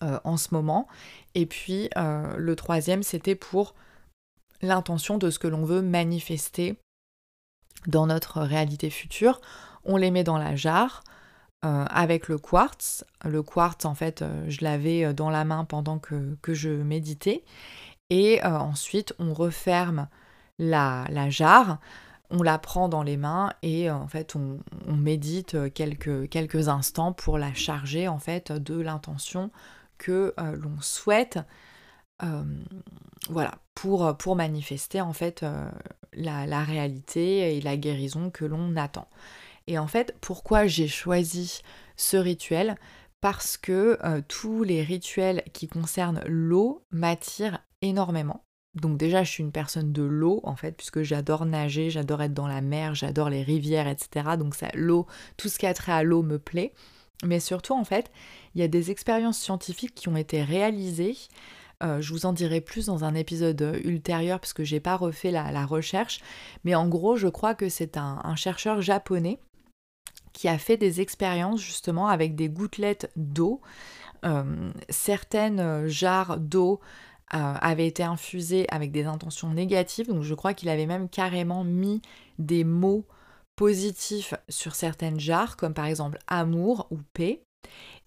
en 0.00 0.36
ce 0.36 0.48
moment. 0.52 0.86
Et 1.34 1.46
puis 1.46 1.88
le 1.94 2.54
troisième, 2.54 3.02
c'était 3.02 3.34
pour 3.34 3.74
l'intention 4.62 5.18
de 5.18 5.30
ce 5.30 5.38
que 5.38 5.48
l'on 5.48 5.64
veut 5.64 5.82
manifester 5.82 6.76
dans 7.86 8.06
notre 8.06 8.40
réalité 8.42 8.90
future. 8.90 9.40
On 9.84 9.96
les 9.96 10.10
met 10.10 10.24
dans 10.24 10.38
la 10.38 10.56
jarre 10.56 11.02
euh, 11.64 11.84
avec 11.88 12.28
le 12.28 12.38
quartz. 12.38 13.04
Le 13.24 13.42
quartz, 13.42 13.84
en 13.84 13.94
fait, 13.94 14.22
euh, 14.22 14.44
je 14.48 14.62
l'avais 14.62 15.04
euh, 15.04 15.12
dans 15.12 15.30
la 15.30 15.44
main 15.44 15.64
pendant 15.64 15.98
que, 15.98 16.36
je 16.48 16.68
méditais. 16.68 17.44
Et 18.08 18.40
ensuite, 18.44 19.14
on 19.18 19.34
referme 19.34 20.06
la, 20.60 21.06
la, 21.08 21.28
jarre, 21.28 21.78
on 22.30 22.44
la 22.44 22.56
prend 22.56 22.88
dans 22.88 23.02
les 23.02 23.16
mains 23.16 23.50
et 23.62 23.90
en 23.90 24.06
fait, 24.06 24.36
on, 24.36 24.60
médite 24.94 25.72
quelques, 25.74 26.28
quelques, 26.28 26.68
instants 26.68 27.12
pour 27.12 27.36
la 27.36 27.52
charger 27.52 28.06
en 28.06 28.20
fait 28.20 28.52
de 28.52 28.80
l'intention 28.80 29.50
que 29.98 30.34
l'on 30.38 30.80
souhaite 30.80 31.38
voilà, 33.28 33.58
pour, 33.74 34.16
pour, 34.16 34.36
manifester 34.36 35.00
en 35.00 35.12
fait 35.12 35.44
la, 36.12 36.64
réalité 36.64 37.56
et 37.56 37.60
la 37.60 37.76
guérison 37.76 38.30
que 38.30 38.44
l'on 38.44 38.76
attend. 38.76 39.08
Et 39.66 39.78
en 39.78 39.86
fait, 39.86 40.14
pourquoi 40.20 40.66
j'ai 40.66 40.88
choisi 40.88 41.62
ce 41.96 42.16
rituel? 42.16 42.76
Parce 43.20 43.56
que 43.56 43.98
euh, 44.04 44.20
tous 44.28 44.62
les 44.62 44.82
rituels 44.82 45.42
qui 45.52 45.66
concernent 45.66 46.22
l'eau 46.26 46.84
m'attirent 46.90 47.58
énormément. 47.82 48.44
Donc 48.74 48.98
déjà, 48.98 49.24
je 49.24 49.30
suis 49.30 49.42
une 49.42 49.52
personne 49.52 49.92
de 49.92 50.02
l'eau, 50.02 50.40
en 50.44 50.54
fait, 50.54 50.72
puisque 50.72 51.02
j'adore 51.02 51.46
nager, 51.46 51.88
j'adore 51.88 52.22
être 52.22 52.34
dans 52.34 52.46
la 52.46 52.60
mer, 52.60 52.94
j'adore 52.94 53.30
les 53.30 53.42
rivières, 53.42 53.88
etc. 53.88 54.36
Donc 54.38 54.54
l'eau, 54.74 55.06
tout 55.38 55.48
ce 55.48 55.58
qui 55.58 55.66
a 55.66 55.72
trait 55.72 55.92
à 55.92 56.02
l'eau 56.02 56.22
me 56.22 56.38
plaît. 56.38 56.74
Mais 57.24 57.40
surtout, 57.40 57.72
en 57.74 57.84
fait, 57.84 58.10
il 58.54 58.60
y 58.60 58.64
a 58.64 58.68
des 58.68 58.90
expériences 58.90 59.38
scientifiques 59.38 59.94
qui 59.94 60.08
ont 60.08 60.16
été 60.16 60.42
réalisées 60.42 61.16
euh, 61.82 62.00
je 62.00 62.12
vous 62.12 62.24
en 62.24 62.32
dirai 62.32 62.60
plus 62.60 62.86
dans 62.86 63.04
un 63.04 63.14
épisode 63.14 63.60
euh, 63.60 63.78
ultérieur 63.84 64.40
parce 64.40 64.54
que 64.54 64.64
j'ai 64.64 64.80
pas 64.80 64.96
refait 64.96 65.30
la, 65.30 65.66
recherche. 65.66 66.20
Mais 66.64 66.74
en 66.74 66.88
gros, 66.88 67.16
je 67.16 67.28
crois 67.28 67.54
que 67.54 67.68
c'est 67.68 67.96
un, 67.96 68.36
chercheur 68.36 68.80
japonais 68.80 69.38
qui 70.32 70.48
a 70.48 70.58
fait 70.58 70.76
des 70.76 71.00
expériences 71.00 71.60
justement 71.60 72.08
avec 72.08 72.34
des 72.34 72.48
gouttelettes 72.48 73.10
d'eau. 73.16 73.60
Euh, 74.24 74.70
certaines 74.88 75.86
jarres 75.86 76.38
d'eau 76.38 76.80
avaient 77.28 77.88
été 77.88 78.04
infusées 78.04 78.66
avec 78.70 78.92
des 78.92 79.04
intentions 79.04 79.50
négatives, 79.50 80.06
donc 80.06 80.22
je 80.22 80.32
crois 80.32 80.54
qu'il 80.54 80.68
avait 80.68 80.86
même 80.86 81.08
carrément 81.08 81.64
mis 81.64 82.00
des 82.38 82.62
mots 82.62 83.04
positifs 83.56 84.34
sur 84.48 84.74
certaines 84.74 85.18
jarres, 85.18 85.56
comme 85.56 85.74
par 85.74 85.86
exemple 85.86 86.18
amour 86.28 86.86
ou 86.90 86.98
paix 87.12 87.42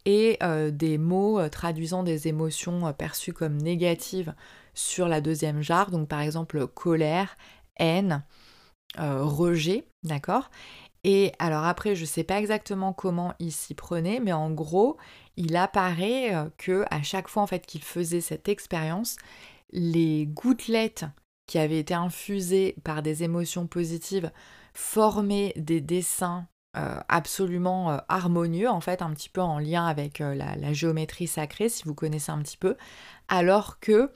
et 0.06 0.38
euh, 0.44 0.72
des 0.72 0.98
mots 0.98 1.40
euh, 1.40 1.50
traduisant 1.50 2.04
des 2.04 2.28
émotions 2.28 2.88
euh, 2.88 2.94
perçues 2.94 3.34
comme 3.34 3.58
négatives 3.58 4.34
sur 4.74 5.08
la 5.08 5.22
deuxième 5.22 5.62
jarre, 5.62 5.92
donc 5.92 6.08
par 6.08 6.22
exemple 6.22 6.68
colère, 6.68 7.36
haine, 7.78 8.24
rejet, 8.98 9.86
d'accord? 10.04 10.50
Et 11.04 11.34
alors 11.38 11.66
après, 11.66 11.96
je 11.96 12.02
ne 12.02 12.08
sais 12.08 12.24
pas 12.24 12.40
exactement 12.40 12.94
comment 12.94 13.34
il 13.40 13.52
s'y 13.52 13.74
prenait, 13.74 14.20
mais 14.20 14.32
en 14.32 14.52
gros, 14.52 14.98
il 15.38 15.56
apparaît 15.58 16.34
que 16.58 16.86
à 16.90 17.02
chaque 17.04 17.28
fois 17.28 17.46
qu'il 17.48 17.84
faisait 17.84 18.22
cette 18.22 18.48
expérience, 18.48 19.18
les 19.72 20.28
gouttelettes 20.28 21.06
qui 21.46 21.58
avaient 21.58 21.80
été 21.80 21.94
infusées 21.94 22.76
par 22.84 23.02
des 23.02 23.24
émotions 23.24 23.68
positives 23.68 24.32
formaient 24.80 25.54
des 25.58 25.82
dessins 25.82 26.48
euh, 26.78 27.00
absolument 27.10 27.92
euh, 27.92 27.98
harmonieux, 28.08 28.70
en 28.70 28.80
fait, 28.80 29.02
un 29.02 29.12
petit 29.12 29.28
peu 29.28 29.42
en 29.42 29.60
lien 29.60 29.86
avec 29.86 30.22
euh, 30.22 30.34
la, 30.34 30.72
géométrie 30.72 31.28
sacrée, 31.28 31.68
si 31.68 31.84
vous 31.84 31.94
connaissez 31.94 32.32
un 32.32 32.40
petit 32.40 32.56
peu, 32.56 32.78
alors 33.28 33.82
que 33.82 34.10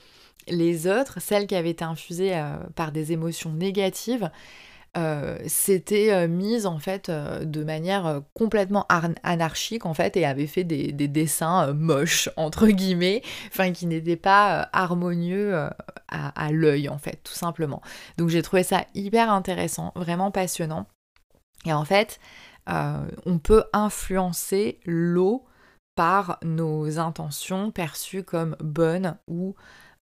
les 0.48 0.88
autres, 0.88 1.20
celles 1.22 1.48
qui 1.48 1.56
avaient 1.56 1.72
été 1.72 1.84
infusées 1.84 2.42
par 2.76 2.92
des 2.92 3.12
émotions 3.12 3.52
négatives, 3.52 4.30
s'étaient 5.48 6.28
mises 6.28 6.68
en 6.68 6.78
fait 6.78 7.10
de 7.10 7.64
manière 7.64 8.22
complètement 8.34 8.86
anarchique 9.24 9.88
en 9.88 9.96
fait 9.96 10.16
et 10.18 10.26
avaient 10.26 10.48
fait 10.48 10.64
des, 10.64 10.92
dessins 10.92 11.74
moches 11.74 12.30
entre 12.38 12.68
guillemets, 12.68 13.24
enfin 13.48 13.72
qui 13.72 13.88
n'étaient 13.88 14.16
pas 14.16 14.70
harmonieux 14.72 15.68
à, 16.08 16.52
l'œil 16.52 16.90
en 16.90 16.98
fait, 16.98 17.20
tout 17.24 17.34
simplement. 17.34 17.82
Donc 18.18 18.30
j'ai 18.30 18.42
trouvé 18.42 18.64
ça 18.64 18.86
hyper 18.94 19.32
intéressant, 19.32 19.92
vraiment 19.96 20.30
passionnant. 20.32 20.88
Et 21.66 21.74
en 21.74 21.86
fait, 21.86 22.20
euh, 22.70 23.06
on 23.26 23.40
peut 23.40 23.66
influencer 23.74 24.80
l'eau 24.86 25.46
par 25.96 26.40
nos 26.44 27.00
intentions 27.00 27.72
perçues 27.72 28.24
comme 28.24 28.56
bonnes 28.60 29.18
ou 29.28 29.56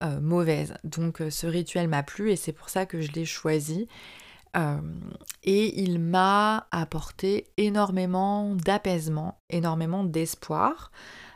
euh, 0.03 0.21
mauvaises. 0.21 0.75
Donc 0.85 1.21
euh, 1.21 1.31
ce 1.31 1.47
rituel 1.47 1.89
m'a 1.89 2.03
plu 2.03 2.31
et 2.31 2.37
c'est 2.37 2.53
pour 2.53 2.69
ça 2.69 2.87
que 2.87 3.01
je 3.01 3.13
l'ai 3.13 3.25
choisi. 3.25 3.89
Et 4.55 5.81
il 5.81 6.01
m'a 6.01 6.67
apporté 6.71 7.47
énormément 7.57 8.55
d'apaisement, 8.55 9.41
énormément 9.49 10.05
d'espoir, 10.05 10.91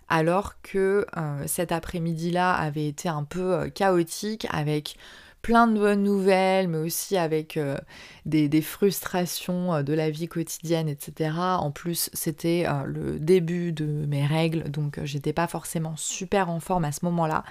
alors 0.09 0.61
que 0.63 1.07
cet 1.47 1.73
après-midi-là 1.73 2.55
avait 2.55 2.89
été 2.89 3.09
un 3.09 3.25
peu 3.25 3.71
chaotique 3.71 4.47
avec 4.51 4.97
plein 5.45 5.67
de 5.67 5.79
bonnes 5.79 6.03
nouvelles, 6.03 6.69
mais 6.69 6.79
aussi 6.79 7.19
avec 7.19 7.59
euh, 7.59 7.77
des, 8.25 8.63
frustrations 8.63 9.75
euh, 9.75 9.83
de 9.83 9.93
la 9.93 10.11
vie 10.11 10.27
quotidienne, 10.27 10.89
etc. 10.89 11.37
En 11.39 11.71
plus, 11.71 12.09
c'était 12.15 12.65
euh, 12.67 12.85
le 12.85 13.21
début 13.21 13.71
de 13.71 13.85
mes 13.85 14.27
règles, 14.27 14.71
donc 14.71 14.99
j'étais 15.05 15.35
pas 15.35 15.47
forcément 15.47 15.97
super 15.97 16.49
en 16.49 16.61
forme 16.61 16.87
à 16.87 16.93
ce 16.93 17.05
moment-là. 17.05 17.45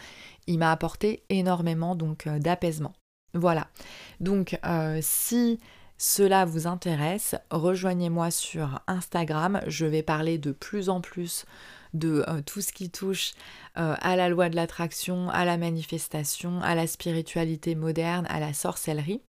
Il 0.48 0.58
m'a 0.58 0.72
apporté 0.72 1.24
énormément 1.29 1.96
donc 1.96 2.27
d'apaisement. 2.27 2.93
Voilà. 3.33 3.67
Donc 4.19 4.57
si 5.01 5.59
cela 5.97 6.45
vous 6.45 6.67
intéresse, 6.67 7.35
rejoignez-moi 7.49 8.29
sur 8.31 8.81
Instagram. 8.87 9.61
Je 9.67 9.85
vais 9.85 10.03
parler 10.03 10.37
de 10.37 10.51
plus 10.51 10.89
en 10.89 11.01
plus 11.01 11.45
de 11.93 12.23
euh, 12.27 12.41
tout 12.41 12.61
ce 12.61 12.73
qui 12.73 12.89
touche 12.89 13.33
euh, 13.77 13.95
à 13.99 14.15
la 14.15 14.29
loi 14.29 14.49
de 14.49 14.55
l'attraction, 14.55 15.29
à 15.29 15.45
la 15.45 15.57
manifestation, 15.57 16.61
à 16.61 16.75
la 16.75 16.87
spiritualité 16.87 17.75
moderne, 17.75 18.25
à 18.29 18.39
la 18.39 18.53
sorcellerie. 18.53 19.21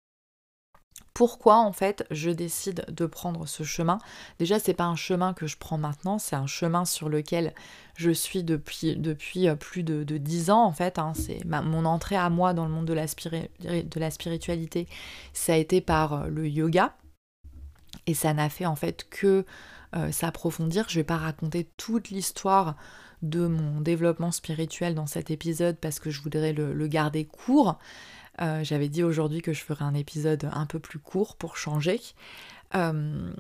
Pourquoi 1.15 1.59
en 1.59 1.73
fait 1.73 2.05
je 2.11 2.31
décide 2.31 2.87
de 2.89 3.07
prendre 3.07 3.47
ce 3.47 3.63
chemin 3.63 3.99
Déjà 4.39 4.59
c'est 4.59 4.75
pas 4.75 4.85
un 4.85 4.97
chemin 4.97 5.35
que 5.35 5.47
je 5.47 5.57
prends 5.59 5.79
maintenant, 5.79 6.19
c'est 6.19 6.37
un 6.37 6.47
chemin 6.47 6.85
sur 6.85 7.09
lequel 7.09 7.55
je 7.97 8.11
suis 8.11 8.43
depuis, 8.43 8.97
depuis 8.97 9.49
euh, 9.49 9.55
plus 9.55 9.83
de, 9.83 10.03
dix 10.17 10.51
ans 10.51 10.65
en 10.65 10.73
fait. 10.73 10.99
Hein. 10.99 11.13
C'est 11.15 11.45
mon 11.45 11.85
entrée 11.85 12.17
à 12.17 12.31
moi 12.31 12.55
dans 12.55 12.65
le 12.65 12.73
monde 12.73 12.87
de 12.87 12.95
la, 12.95 13.07
de 13.07 14.11
spiritualité, 14.11 14.89
ça 15.33 15.55
a 15.55 15.57
été 15.57 15.81
par 15.81 16.29
le 16.29 16.49
yoga. 16.49 16.95
Et 18.07 18.15
ça 18.15 18.33
n'a 18.35 18.49
fait 18.49 18.67
en 18.67 18.75
fait 18.75 19.07
que 19.11 19.45
euh, 19.95 20.11
s'approfondir. 20.11 20.87
Je 20.89 21.01
vais 21.01 21.05
pas 21.05 21.19
raconter 21.19 21.69
toute 21.77 22.09
l'histoire 22.09 22.77
de 23.21 23.47
mon 23.47 23.83
développement 23.83 24.33
spirituel 24.33 24.95
dans 24.95 25.07
cet 25.07 25.31
épisode 25.31 25.77
parce 25.77 25.99
que 26.01 26.11
je 26.11 26.23
voudrais 26.23 26.55
le, 26.55 26.87
garder 26.87 27.27
court. 27.27 27.79
Euh, 28.43 28.65
j'avais 28.65 28.89
dit 28.89 29.03
aujourd'hui 29.03 29.43
que 29.43 29.53
je 29.53 29.63
ferais 29.63 29.85
un 29.85 29.95
épisode 29.95 30.51
un 30.53 30.67
peu 30.67 30.79
plus 30.79 30.99
court 30.99 31.37
pour 31.37 31.57
changer. 31.57 32.01
Euh, 32.75 33.33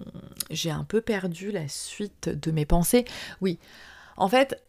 j'ai 0.51 0.71
un 0.71 0.85
peu 0.85 1.01
perdu 1.01 1.51
la 1.51 1.69
suite 1.69 2.29
de 2.29 2.51
mes 2.51 2.67
pensées. 2.67 3.05
Oui, 3.41 3.59
en 4.17 4.29
fait, 4.29 4.63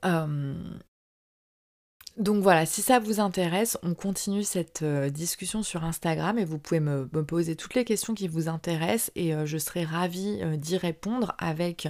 donc 2.17 2.43
voilà, 2.43 2.67
si 2.67 2.83
ça 2.83 2.99
vous 2.99 3.19
intéresse, 3.19 3.77
on 3.81 3.95
continue 3.95 4.43
cette 4.43 4.83
euh, 4.83 5.09
discussion 5.09 5.63
sur 5.63 5.83
Instagram 5.83 6.37
et 6.37 6.45
vous 6.45 6.59
pouvez 6.59 6.79
me, 6.79 7.07
poser 7.07 7.55
toutes 7.55 7.73
les 7.73 7.85
questions 7.85 8.13
qui 8.13 8.27
vous 8.27 8.49
intéressent 8.49 9.11
et 9.15 9.33
euh, 9.33 9.47
je 9.47 9.57
serai 9.57 9.83
ravie 9.83 10.39
euh, 10.43 10.55
d'y 10.55 10.77
répondre 10.77 11.33
avec 11.39 11.87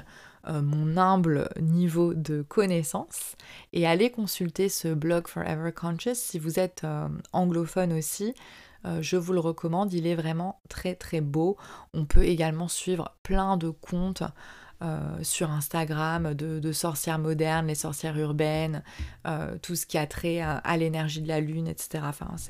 mon 0.47 0.97
humble 0.97 1.49
niveau 1.59 2.13
de 2.13 2.41
connaissance. 2.41 3.35
Et 3.71 3.87
allez 3.87 4.11
consulter 4.11 4.69
ce 4.69 4.93
blog 4.93 5.27
Forever 5.27 5.71
Conscious 5.71 6.15
si 6.15 6.39
vous 6.39 6.59
êtes 6.59 6.85
anglophone 7.31 7.93
aussi. 7.93 8.33
je 9.01 9.17
vous 9.17 9.33
le 9.33 9.39
recommande, 9.39 9.93
il 9.93 10.07
est 10.07 10.15
vraiment 10.15 10.59
très 10.69 10.95
très 10.95 11.21
beau. 11.21 11.57
On 11.93 12.05
peut 12.05 12.25
également 12.25 12.67
suivre 12.67 13.15
plein 13.23 13.57
de 13.57 13.69
comptes 13.69 14.23
sur 15.21 15.49
Instagram 15.49 16.33
de, 16.33 16.71
sorcières 16.73 17.19
modernes, 17.19 17.67
les 17.67 17.75
sorcières 17.75 18.17
urbaines, 18.17 18.83
tout 19.61 19.75
ce 19.75 19.85
qui 19.85 19.97
a 19.97 20.07
trait 20.07 20.41
à, 20.41 20.77
l'énergie 20.77 21.21
de 21.21 21.27
la 21.27 21.39
lune, 21.39 21.67
etc. 21.67 22.03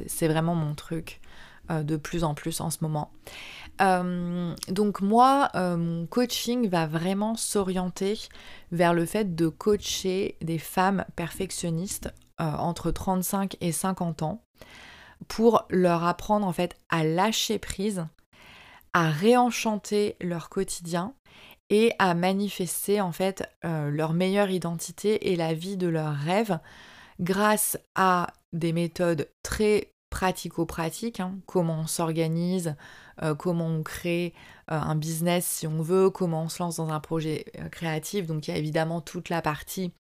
C'est 0.08 0.28
vraiment 0.28 0.56
mon 0.56 0.74
truc 0.74 1.22
de 1.82 1.98
plus 1.98 2.24
en 2.24 2.34
plus 2.34 2.62
en 2.62 2.70
ce 2.70 2.80
moment. 2.82 3.12
donc 3.80 5.02
moi, 5.02 5.50
mon 5.56 6.06
coaching 6.06 6.70
va 6.70 6.86
vraiment 6.86 7.36
s'orienter 7.36 8.20
vers 8.72 8.94
le 8.94 9.06
fait 9.06 9.36
de 9.36 9.48
coacher 9.48 10.38
des 10.42 10.60
femmes 10.60 11.06
perfectionnistes 11.16 12.14
entre 12.38 12.92
35 12.92 13.58
et 13.62 13.72
50 13.72 14.24
ans 14.24 14.44
pour 15.28 15.66
leur 15.70 16.04
apprendre 16.04 16.46
en 16.46 16.54
fait 16.54 16.76
à 16.90 17.04
lâcher 17.04 17.60
prise, 17.60 18.06
à 18.94 19.10
réenchanter 19.10 20.16
leur 20.22 20.50
quotidien 20.50 21.14
et 21.70 21.94
à 22.00 22.14
manifester 22.14 23.02
en 23.02 23.12
fait 23.12 23.50
euh, 23.66 23.90
leur 23.90 24.14
meilleure 24.14 24.50
identité 24.50 25.32
et 25.32 25.36
la 25.36 25.54
vie 25.54 25.78
de 25.78 25.88
leurs 25.88 26.16
rêves 26.16 26.60
grâce 27.20 27.78
à 27.96 28.28
des 28.52 28.74
méthodes 28.74 29.30
très 29.42 29.93
pratico-pratiques, 30.14 31.20
hein. 31.20 31.40
comment 31.48 31.80
on 31.80 31.88
s'organise, 31.88 32.76
euh, 33.24 33.34
comment 33.34 33.66
on 33.66 33.82
crée 33.82 34.36
euh, 34.72 34.80
un 34.80 34.96
business 34.96 35.44
si 35.44 35.66
on 35.66 35.82
veut, 35.82 36.12
comment 36.12 36.44
on 36.44 36.50
se 36.50 36.62
lance 36.62 36.78
dans 36.78 36.90
un 36.90 37.00
projet 37.00 37.46
créatif. 37.72 38.28
Donc 38.28 38.48
il 38.48 38.52
y 38.52 38.54
a 38.54 38.58
évidemment 38.58 39.02
toute 39.02 39.30
la 39.30 39.42
partie 39.42 39.92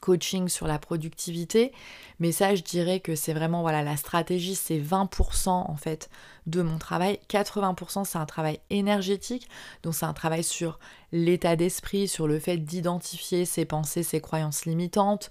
coaching 0.00 0.48
sur 0.48 0.68
la 0.68 0.78
productivité, 0.78 1.72
mais 2.20 2.30
ça 2.30 2.54
je 2.54 2.62
dirais 2.62 3.00
que 3.00 3.16
c'est 3.16 3.32
vraiment 3.32 3.62
voilà 3.62 3.82
la 3.82 3.96
stratégie 3.96 4.54
c'est 4.54 4.78
20% 4.78 5.48
en 5.48 5.76
fait 5.76 6.10
de 6.46 6.62
mon 6.62 6.78
travail, 6.78 7.18
80% 7.28 8.04
c'est 8.04 8.18
un 8.18 8.26
travail 8.26 8.60
énergétique, 8.70 9.48
donc 9.82 9.94
c'est 9.94 10.06
un 10.06 10.12
travail 10.12 10.44
sur 10.44 10.78
l'état 11.12 11.56
d'esprit, 11.56 12.06
sur 12.06 12.28
le 12.28 12.38
fait 12.38 12.58
d'identifier 12.58 13.44
ses 13.44 13.64
pensées, 13.64 14.02
ses 14.02 14.20
croyances 14.20 14.66
limitantes, 14.66 15.30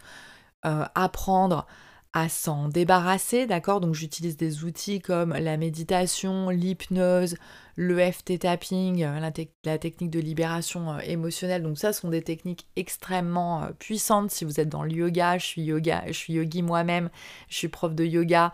euh, 0.66 0.86
apprendre 0.96 1.68
à 2.16 2.30
s'en 2.30 2.70
débarrasser, 2.70 3.46
d'accord? 3.46 3.82
Donc 3.82 3.94
j'utilise 3.94 4.38
des 4.38 4.64
outils 4.64 5.02
comme 5.02 5.34
la 5.34 5.58
méditation, 5.58 6.50
l'hypnose, 6.50 7.36
le 7.76 8.00
FT 8.00 8.40
tapping, 8.40 9.04
euh, 9.04 9.20
la, 9.20 9.78
technique 9.78 10.12
de 10.12 10.22
libération 10.22 10.94
euh, 10.94 11.00
émotionnelle. 11.00 11.62
Donc 11.62 11.78
ça 11.78 11.92
sont 11.92 12.10
des 12.10 12.22
techniques 12.22 12.68
extrêmement 12.78 13.64
euh, 13.64 13.72
puissantes 13.78 14.32
si 14.32 14.46
vous 14.46 14.62
êtes 14.62 14.70
dans 14.70 14.84
le 14.84 14.94
yoga. 14.94 15.38
Je 15.38 15.46
suis 15.46 15.64
yoga, 15.64 16.04
je 16.08 16.14
suis 16.14 16.34
yogi 16.34 16.62
moi-même, 16.62 17.10
je 17.50 17.58
suis 17.58 17.68
prof 17.68 17.94
de 17.94 18.06
yoga. 18.06 18.54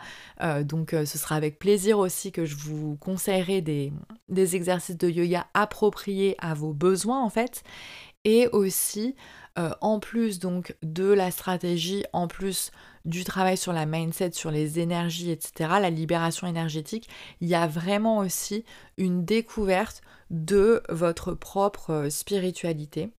donc 0.63 0.91
ce 0.91 1.17
sera 1.19 1.35
avec 1.35 1.59
plaisir 1.59 1.99
aussi 1.99 2.31
que 2.31 2.45
je 2.45 2.55
vous 2.55 2.97
conseillerai 2.99 3.61
des, 3.61 3.93
des 4.27 4.55
exercices 4.55 4.97
de 4.97 5.07
yoga 5.07 5.45
appropriés 5.53 6.35
à 6.39 6.55
vos 6.55 6.73
besoins 6.73 7.23
en 7.23 7.29
fait. 7.29 7.63
Et 8.23 8.47
aussi 8.47 9.15
en 9.55 9.99
plus 9.99 10.39
donc 10.39 10.75
de 10.81 11.05
la 11.05 11.29
stratégie, 11.29 12.05
en 12.13 12.27
plus 12.27 12.71
du 13.05 13.23
travail 13.23 13.57
sur 13.57 13.73
la 13.73 13.85
mindset, 13.85 14.31
sur 14.31 14.51
les 14.51 14.79
énergies, 14.79 15.31
etc., 15.31 15.51
la 15.81 15.89
libération 15.89 16.47
énergétique, 16.47 17.09
il 17.39 17.47
y 17.47 17.55
a 17.55 17.67
vraiment 17.67 18.19
aussi 18.19 18.65
une 18.97 19.25
découverte 19.25 20.01
de 20.29 20.83
votre 20.89 21.33
propre 21.33 21.91
euh, 21.91 22.09
spiritualité. 22.09 23.11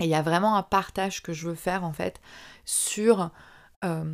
Et 0.00 0.04
il 0.04 0.08
y 0.08 0.14
a 0.14 0.22
vraiment 0.22 0.56
un 0.56 0.62
partage 0.62 1.22
que 1.22 1.32
je 1.32 1.48
veux 1.48 1.54
faire 1.54 1.84
en 1.84 1.92
fait 1.92 2.20
sur 2.64 3.30
euh, 3.84 4.04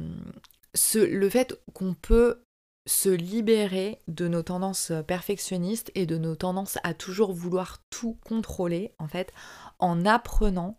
le 0.94 1.28
fait 1.28 1.58
qu'on 1.72 1.94
peut 1.94 2.42
se 2.86 3.10
libérer 3.10 4.00
de 4.08 4.28
nos 4.28 4.42
tendances 4.42 4.92
perfectionnistes 5.06 5.92
et 5.94 6.06
de 6.06 6.16
nos 6.16 6.36
tendances 6.36 6.78
à 6.82 6.94
toujours 6.94 7.32
vouloir 7.32 7.78
tout 7.90 8.18
contrôler 8.24 8.94
en 8.98 9.08
fait 9.08 9.32
en 9.78 10.06
apprenant 10.06 10.78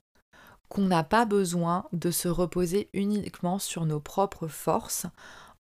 qu'on 0.70 0.84
n'a 0.84 1.04
pas 1.04 1.26
besoin 1.26 1.86
de 1.94 2.12
se 2.12 2.28
reposer 2.28 2.90
uniquement 2.94 3.60
sur 3.60 3.86
nos 3.86 4.00
propres 4.00 4.48
forces 4.48 5.08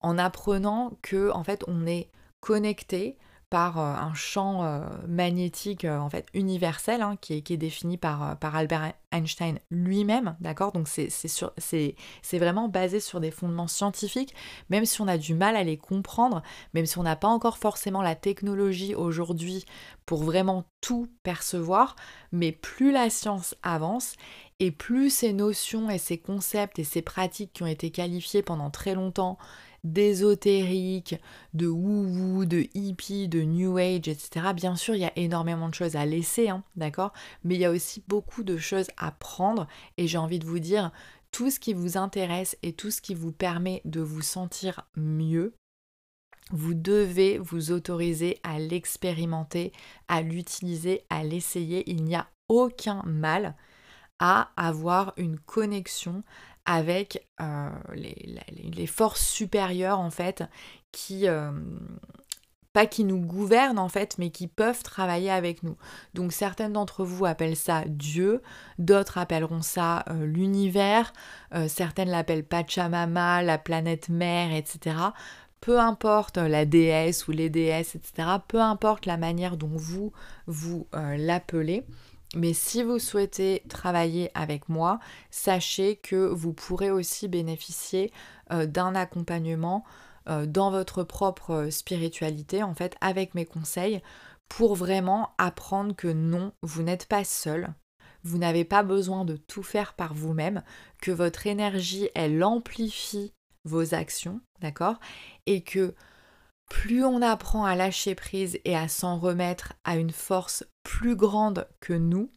en 0.01 0.17
apprenant 0.17 0.93
que 1.01 1.31
en 1.31 1.43
fait 1.43 1.63
on 1.67 1.85
est 1.85 2.09
connecté 2.39 3.17
par 3.49 3.79
euh, 3.79 3.93
un 3.93 4.13
champ 4.13 4.63
euh, 4.63 4.81
magnétique 5.07 5.85
euh, 5.85 5.97
en 5.97 6.09
fait 6.09 6.27
universel 6.33 7.01
hein, 7.01 7.15
qui, 7.19 7.33
est, 7.33 7.57
défini 7.57 7.97
par, 7.97 8.37
par 8.37 8.55
Albert 8.55 8.93
Einstein 9.11 9.59
lui-même, 9.71 10.35
d'accord? 10.39 10.71
Donc 10.71 10.87
c'est 10.87 11.95
vraiment 12.33 12.69
basé 12.69 12.99
sur 12.99 13.19
des 13.19 13.31
fondements 13.31 13.67
scientifiques, 13.67 14.35
même 14.69 14.85
si 14.85 15.01
on 15.01 15.07
a 15.07 15.17
du 15.17 15.33
mal 15.33 15.55
à 15.55 15.63
les 15.63 15.77
comprendre, 15.77 16.43
même 16.75 16.85
si 16.85 16.99
on 16.99 17.03
n'a 17.03 17.15
pas 17.15 17.27
encore 17.27 17.57
forcément 17.57 18.03
la 18.03 18.15
technologie 18.15 18.93
aujourd'hui 18.93 19.65
pour 20.05 20.23
vraiment 20.23 20.65
tout 20.81 21.07
percevoir, 21.23 21.95
mais 22.31 22.51
plus 22.51 22.91
la 22.91 23.09
science 23.09 23.55
avance 23.63 24.15
et 24.59 24.71
plus 24.71 25.09
ces 25.09 25.33
notions 25.33 25.89
et 25.89 25.97
ces 25.97 26.17
concepts 26.17 26.79
et 26.79 26.83
ces 26.83 27.01
pratiques 27.01 27.53
qui 27.53 27.63
ont 27.63 27.67
été 27.67 27.91
qualifiés 27.91 28.41
pendant 28.41 28.69
très 28.69 28.93
longtemps 28.93 29.37
d'ésotérique, 29.85 31.15
de 31.53 31.67
woo-woo, 31.67 32.45
de 32.45 32.67
hippie, 32.73 33.29
de 33.29 33.41
new 33.41 33.77
age, 33.77 34.09
etc. 34.09 34.53
Bien 34.53 34.75
sûr, 34.75 34.95
il 34.95 35.01
y 35.01 35.05
a 35.05 35.17
énormément 35.17 35.69
de 35.69 35.73
choses 35.73 35.95
à 35.95 36.05
laisser, 36.05 36.49
hein, 36.49 36.63
d'accord? 36.75 37.13
Mais 37.43 37.55
il 37.55 37.61
y 37.61 37.65
a 37.65 37.71
aussi 37.71 38.03
beaucoup 38.07 38.43
de 38.43 38.57
choses 38.57 38.89
à 38.97 39.11
prendre 39.11 39.67
et 39.97 40.07
j'ai 40.07 40.17
envie 40.17 40.39
de 40.39 40.45
vous 40.45 40.59
dire, 40.59 40.91
tout 41.31 41.49
ce 41.49 41.59
qui 41.59 41.73
vous 41.73 41.97
intéresse 41.97 42.57
et 42.63 42.73
tout 42.73 42.91
ce 42.91 43.01
qui 43.01 43.13
vous 43.13 43.31
permet 43.31 43.81
de 43.85 44.01
vous 44.01 44.21
sentir 44.21 44.87
mieux, 44.97 45.53
vous 46.51 46.73
devez 46.73 47.37
vous 47.37 47.71
autoriser 47.71 48.39
à 48.43 48.59
l'expérimenter, 48.59 49.71
à 50.07 50.21
l'utiliser, 50.21 51.03
à 51.09 51.23
l'essayer. 51.23 51.89
Il 51.89 52.03
n'y 52.03 52.15
a 52.15 52.27
aucun 52.47 53.03
mal 53.05 53.55
à 54.19 54.49
avoir 54.57 55.13
une 55.17 55.39
connexion 55.39 56.23
avec 56.65 57.25
euh, 57.41 57.69
les, 57.95 58.85
forces 58.85 59.25
supérieures 59.25 59.99
en 59.99 60.11
fait 60.11 60.43
qui 60.91 61.27
euh, 61.27 61.51
pas 62.73 62.85
qui 62.85 63.05
nous 63.05 63.19
gouvernent 63.19 63.79
en 63.79 63.89
fait 63.89 64.17
mais 64.19 64.29
qui 64.29 64.47
peuvent 64.47 64.83
travailler 64.83 65.31
avec 65.31 65.63
nous. 65.63 65.77
Donc 66.13 66.31
certaines 66.31 66.73
d'entre 66.73 67.03
vous 67.03 67.25
appellent 67.25 67.55
ça 67.55 67.83
Dieu 67.87 68.43
d'autres 68.77 69.17
appelleront 69.17 69.63
ça 69.63 70.05
euh, 70.09 70.25
l'univers 70.27 71.11
certaines 71.67 72.09
l'appellent 72.09 72.45
Pachamama 72.45 73.41
la 73.41 73.57
planète 73.57 74.09
mère 74.09 74.53
etc 74.53 74.95
peu 75.61 75.79
importe 75.79 76.37
la 76.37 76.65
déesse 76.65 77.27
ou 77.27 77.31
les 77.31 77.49
déesses 77.49 77.95
etc 77.95 78.29
peu 78.47 78.61
importe 78.61 79.07
la 79.07 79.17
manière 79.17 79.57
dont 79.57 79.71
vous 79.73 80.13
vous 80.45 80.87
l'appelez 80.93 81.83
mais 82.35 82.53
si 82.53 82.83
vous 82.83 82.99
souhaitez 82.99 83.63
travailler 83.69 84.29
avec 84.35 84.69
moi, 84.69 84.99
sachez 85.31 85.95
que 85.95 86.27
vous 86.27 86.53
pourrez 86.53 86.91
aussi 86.91 87.27
bénéficier 87.27 88.11
euh, 88.51 88.65
d'un 88.65 88.93
accompagnement 88.93 89.83
euh, 90.27 90.45
dans 90.45 90.69
votre 90.69 91.03
propre 91.03 91.69
spiritualité, 91.71 92.61
en 92.61 92.75
fait, 92.75 92.95
avec 93.01 93.33
mes 93.33 93.45
conseils, 93.45 94.01
pour 94.47 94.75
vraiment 94.75 95.31
apprendre 95.37 95.95
que 95.95 96.07
non, 96.07 96.51
vous 96.61 96.83
n'êtes 96.83 97.07
pas 97.07 97.23
seul. 97.23 97.73
Vous 98.23 98.37
n'avez 98.37 98.65
pas 98.65 98.83
besoin 98.83 99.25
de 99.25 99.37
tout 99.37 99.63
faire 99.63 99.93
par 99.93 100.13
vous-même, 100.13 100.63
que 101.01 101.11
votre 101.11 101.47
énergie, 101.47 102.09
elle 102.13 102.43
amplifie 102.43 103.33
vos 103.65 103.95
actions, 103.95 104.41
d'accord? 104.61 104.99
Et 105.45 105.63
que 105.63 105.95
plus 106.69 107.03
on 107.03 107.21
apprend 107.21 107.65
à 107.65 107.75
lâcher 107.75 108.13
prise 108.15 108.59
et 108.65 108.75
à 108.75 108.87
s'en 108.87 109.17
remettre 109.17 109.73
à 109.83 109.95
une 109.95 110.11
force 110.11 110.63
plus 110.89 111.15
grande 111.15 111.67
que 111.81 111.93
nous, 111.93 112.31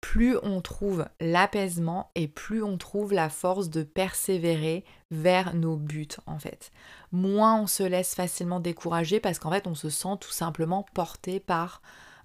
plus 0.00 0.36
on 0.44 0.60
trouve 0.60 1.04
l'apaisement 1.18 2.12
et 2.14 2.28
plus 2.28 2.62
on 2.62 2.78
trouve 2.78 3.12
la 3.12 3.28
force 3.28 3.70
de 3.70 3.82
persévérer 3.82 4.84
vers 5.10 5.52
nos 5.56 5.76
buts 5.76 6.06
en 6.26 6.38
fait. 6.38 6.70
Moins 7.10 7.60
on 7.60 7.66
se 7.66 7.82
laisse 7.82 8.14
facilement 8.14 8.60
décourager 8.60 9.18
parce 9.18 9.40
qu'en 9.40 9.50
fait 9.50 9.66
on 9.66 9.74
se 9.74 9.90
sent 9.90 10.16
tout 10.20 10.30
simplement 10.30 10.86
porté 10.94 11.40
par 11.40 11.82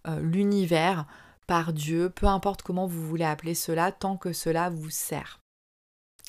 euh, 0.08 0.20
l'univers, 0.20 1.08
par 1.48 1.74
Dieu, 1.74 2.12
peu 2.12 2.28
importe 2.28 2.62
comment 2.62 2.86
vous 2.86 3.08
voulez 3.08 3.26
appeler 3.26 3.56
cela, 3.56 3.92
tant 3.92 4.16
que 4.16 4.34
cela 4.34 4.70
vous 4.70 4.92
sert. 4.92 5.40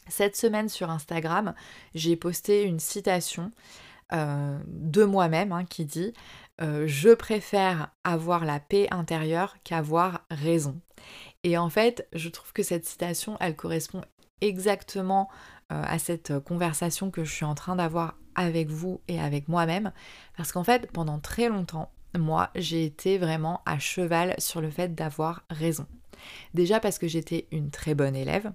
Cette 0.09 0.37
semaine 0.37 0.71
sur 0.71 0.89
Instagram, 0.89 1.53
j'ai 1.95 2.17
posté 2.17 2.63
une 2.63 2.81
citation 2.81 3.51
euh, 4.15 4.59
de 4.67 5.05
moi-même 5.05 5.53
hein, 5.53 5.67
qui 5.67 5.85
dit 5.85 6.15
euh, 6.61 6.85
Je 6.87 7.11
préfère 7.11 7.93
avoir 8.05 8.45
la 8.45 8.61
paix 8.61 8.89
intérieure 8.91 9.57
qu'avoir 9.65 10.25
raison. 10.31 10.81
Et 11.45 11.57
en 11.57 11.71
fait, 11.71 12.09
je 12.13 12.29
trouve 12.29 12.53
que 12.53 12.63
cette 12.63 12.87
citation, 12.87 13.37
elle 13.41 13.57
correspond 13.57 14.03
exactement 14.41 15.29
euh, 15.73 15.83
à 15.85 15.99
cette 15.99 16.39
conversation 16.41 17.11
que 17.11 17.25
je 17.25 17.33
suis 17.33 17.45
en 17.45 17.55
train 17.55 17.77
d'avoir 17.77 18.17
avec 18.35 18.69
vous 18.69 19.01
et 19.09 19.21
avec 19.21 19.49
moi-même. 19.49 19.93
Parce 20.37 20.53
qu'en 20.53 20.65
fait, 20.65 20.91
pendant 20.93 21.19
très 21.19 21.49
longtemps, 21.49 21.91
moi, 22.17 22.51
j'ai 22.55 22.85
été 22.85 23.19
vraiment 23.19 23.61
à 23.67 23.79
cheval 23.79 24.35
sur 24.39 24.61
le 24.61 24.71
fait 24.71 24.95
d'avoir 24.95 25.45
raison. 25.51 25.87
Déjà 26.55 26.81
parce 26.81 26.99
que 26.99 27.09
j'étais 27.09 27.47
une 27.53 27.71
très 27.71 27.95
bonne 27.95 28.17
élève. 28.17 28.53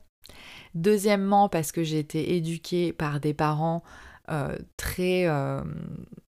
Deuxièmement, 0.73 1.49
parce 1.49 1.71
que 1.71 1.83
j'ai 1.83 1.99
été 1.99 2.35
éduquée 2.35 2.93
par 2.93 3.19
des 3.19 3.33
parents 3.33 3.83
euh, 4.29 4.57
très 4.77 5.27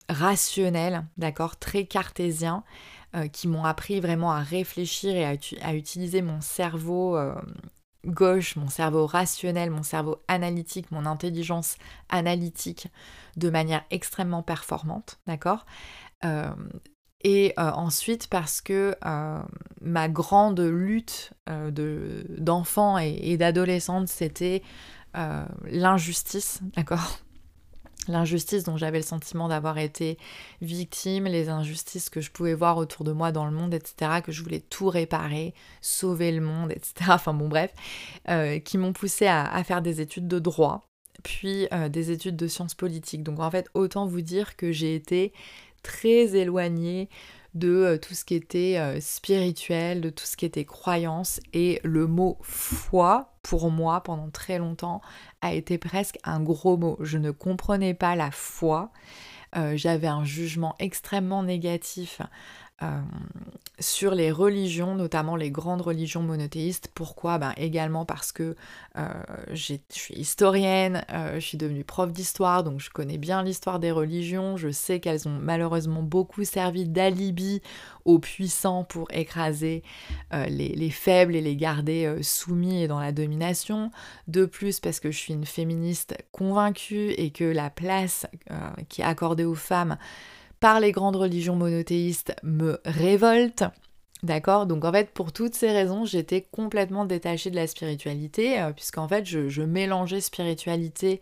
rationnel, 0.10 1.06
d'accord, 1.18 1.58
très 1.58 1.86
cartésien, 1.86 2.63
qui 3.32 3.48
m'ont 3.48 3.63
appris 3.63 4.02
vraiment 4.02 4.34
à 4.34 4.41
réfléchir 4.41 5.15
et 5.15 5.24
à, 5.62 5.74
utiliser 5.74 6.22
mon 6.22 6.41
cerveau 6.41 7.18
gauche, 8.06 8.58
mon 8.58 8.68
cerveau 8.68 9.06
rationnel, 9.06 9.72
mon 9.72 9.84
cerveau 9.84 10.18
analytique, 10.28 10.91
mon 10.91 11.06
intelligence 11.06 11.78
analytique 12.10 12.89
de 13.38 13.50
manière 13.50 13.86
extrêmement 13.89 14.44
performante, 14.44 15.20
d'accord 15.28 15.65
et 17.26 17.54
ensuite 17.58 18.28
parce 18.28 18.62
que 18.62 18.96
ma 19.82 20.10
grande 20.10 20.60
lutte 20.60 21.32
d'enfant 21.48 23.00
et, 23.00 23.18
et 23.24 23.38
d'adolescente, 23.38 24.08
c'était 24.08 24.62
l'injustice, 25.13 26.60
d'accord 26.76 27.20
l'injustice 28.08 28.63
dont 28.63 28.78
j'avais 28.78 29.00
le 29.00 29.04
sentiment 29.04 29.48
d'avoir 29.48 29.78
été 29.78 30.18
victime, 30.62 31.26
les 31.26 31.50
injustices 31.50 32.10
que 32.10 32.22
je 32.22 32.32
pouvais 32.32 32.54
voir 32.54 32.78
autour 32.78 33.04
de 33.04 33.12
moi 33.12 33.32
dans 33.32 33.46
le 33.46 33.52
monde, 33.52 33.74
etc., 33.74 34.22
que 34.24 34.32
je 34.32 34.44
voulais 34.44 34.60
tout 34.60 34.89
réparer, 34.89 35.54
sauver 35.82 36.32
le 36.32 36.41
monde, 36.41 36.72
etc., 36.72 36.94
enfin 37.10 37.34
bon 37.34 37.48
bref, 37.48 37.72
euh, 38.30 38.60
qui 38.60 38.78
m'ont 38.78 38.94
poussé 38.94 39.28
à, 39.28 39.63
faire 39.63 39.82
des 39.82 40.02
études 40.02 40.28
de 40.28 40.39
droit, 40.39 40.88
puis 41.24 41.68
euh, 41.74 41.89
des 41.89 42.12
études 42.12 42.36
de 42.36 42.48
sciences 42.48 42.76
politiques. 42.76 43.24
Donc 43.24 43.39
en 43.39 43.50
fait, 43.52 43.68
autant 43.74 44.06
vous 44.06 44.22
dire 44.22 44.56
que 44.56 44.72
j'ai 44.72 44.96
été 44.96 45.34
très 45.84 46.36
éloignée 46.36 47.10
de 47.54 47.70
euh, 47.70 47.98
tout 47.98 48.13
ce 48.13 48.26
qui 48.26 48.36
était 48.36 49.00
spirituel, 49.00 50.02
de 50.02 50.10
tout 50.10 50.26
ce 50.26 50.36
qui 50.36 50.46
était 50.46 50.65
croyance. 50.65 51.39
Et 51.54 51.80
le 51.84 52.06
mot 52.06 52.38
foi, 52.41 53.36
pour 53.44 53.72
moi, 53.72 54.02
pendant 54.02 54.30
très 54.30 54.58
longtemps, 54.58 55.02
a 55.45 55.53
été 55.53 55.77
presque 55.77 56.17
un 56.23 56.41
gros 56.41 56.77
mot. 56.77 56.97
Je 57.01 57.17
ne 57.17 57.31
comprenais 57.31 57.93
pas 57.93 58.15
la 58.15 58.31
foi. 58.31 58.91
Euh, 59.55 59.77
j'avais 59.77 60.08
un 60.08 60.25
jugement 60.25 60.75
extrêmement 60.79 61.43
négatif 61.43 62.21
euh, 62.84 63.00
sur 63.80 64.16
les 64.16 64.32
religions, 64.32 64.96
notamment 64.96 65.38
les 65.38 65.50
grandes 65.50 65.82
religions 65.82 66.22
monothéistes. 66.22 66.90
Pourquoi? 66.94 67.38
Ben, 67.38 67.54
Également 67.56 68.06
parce 68.06 68.34
que 68.34 68.56
euh, 68.98 69.14
je 69.52 69.76
suis 69.90 70.16
historienne, 70.16 71.06
euh, 71.12 71.36
je 71.36 71.40
suis 71.40 71.58
devenue 71.58 71.86
prof 71.86 72.12
d'histoire, 72.12 72.64
donc 72.66 72.82
je 72.82 72.90
connais 72.90 73.18
bien 73.18 73.44
l'histoire 73.44 73.80
des 73.80 73.92
religions. 73.92 74.58
Je 74.58 74.72
sais 74.72 75.00
qu'elles 75.00 75.28
ont 75.28 75.40
malheureusement 75.42 76.04
beaucoup 76.04 76.44
servi 76.44 76.86
d'alibi 76.86 77.62
aux 78.04 78.20
puissants 78.20 78.84
pour 78.84 79.08
écraser 79.12 79.82
les, 80.32 80.70
les, 80.70 80.90
faibles 80.90 81.36
et 81.36 81.42
les 81.42 81.56
garder 81.56 82.20
soumis 82.22 82.84
et 82.84 82.88
dans 82.88 83.00
la 83.00 83.12
domination. 83.12 83.90
De 84.28 84.46
plus, 84.46 84.80
parce 84.80 85.00
que 85.00 85.12
je 85.12 85.18
suis 85.18 85.34
une 85.34 85.46
féministe 85.46 86.16
convaincue 86.32 87.12
et 87.12 87.32
que 87.32 87.46
la 87.46 87.70
place 87.70 88.28
qui 88.90 89.02
est 89.02 89.06
accordée 89.06 89.46
aux 89.46 89.56
femmes 89.56 89.98
par 90.65 90.80
les 90.80 90.91
grandes 90.91 91.15
religions 91.15 91.56
monothéistes 91.56 92.36
me 92.41 92.82
révolte. 92.86 93.65
D'accord? 94.23 94.65
Donc 94.65 94.84
en 94.84 94.91
fait, 94.91 95.12
pour 95.12 95.32
toutes 95.32 95.54
ces 95.54 95.71
raisons, 95.71 96.06
j'étais 96.06 96.41
complètement 96.41 97.06
détachée 97.06 97.51
de 97.51 97.56
la 97.56 97.67
spiritualité, 97.67 98.60
euh, 98.60 98.71
puisqu'en 98.71 99.08
fait, 99.08 99.28
je, 99.28 99.62
mélangeais 99.62 100.21
spiritualité 100.21 101.21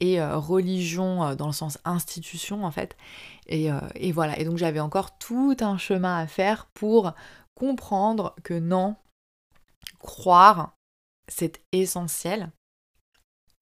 et 0.00 0.20
euh, 0.20 0.36
religion 0.36 1.24
euh, 1.24 1.34
dans 1.34 1.46
le 1.46 1.54
sens 1.54 1.78
institution, 1.86 2.66
en 2.66 2.70
fait. 2.70 2.94
Et, 3.46 3.70
et 3.94 4.12
voilà. 4.12 4.38
Et 4.38 4.44
donc 4.44 4.58
j'avais 4.58 4.80
encore 4.80 5.16
tout 5.16 5.56
un 5.60 5.78
chemin 5.78 6.18
à 6.18 6.26
faire 6.26 6.66
pour 6.74 7.12
comprendre 7.54 8.36
que 8.44 8.52
non, 8.52 8.96
croire, 10.00 10.76
c'est 11.28 11.62
essentiel. 11.72 12.50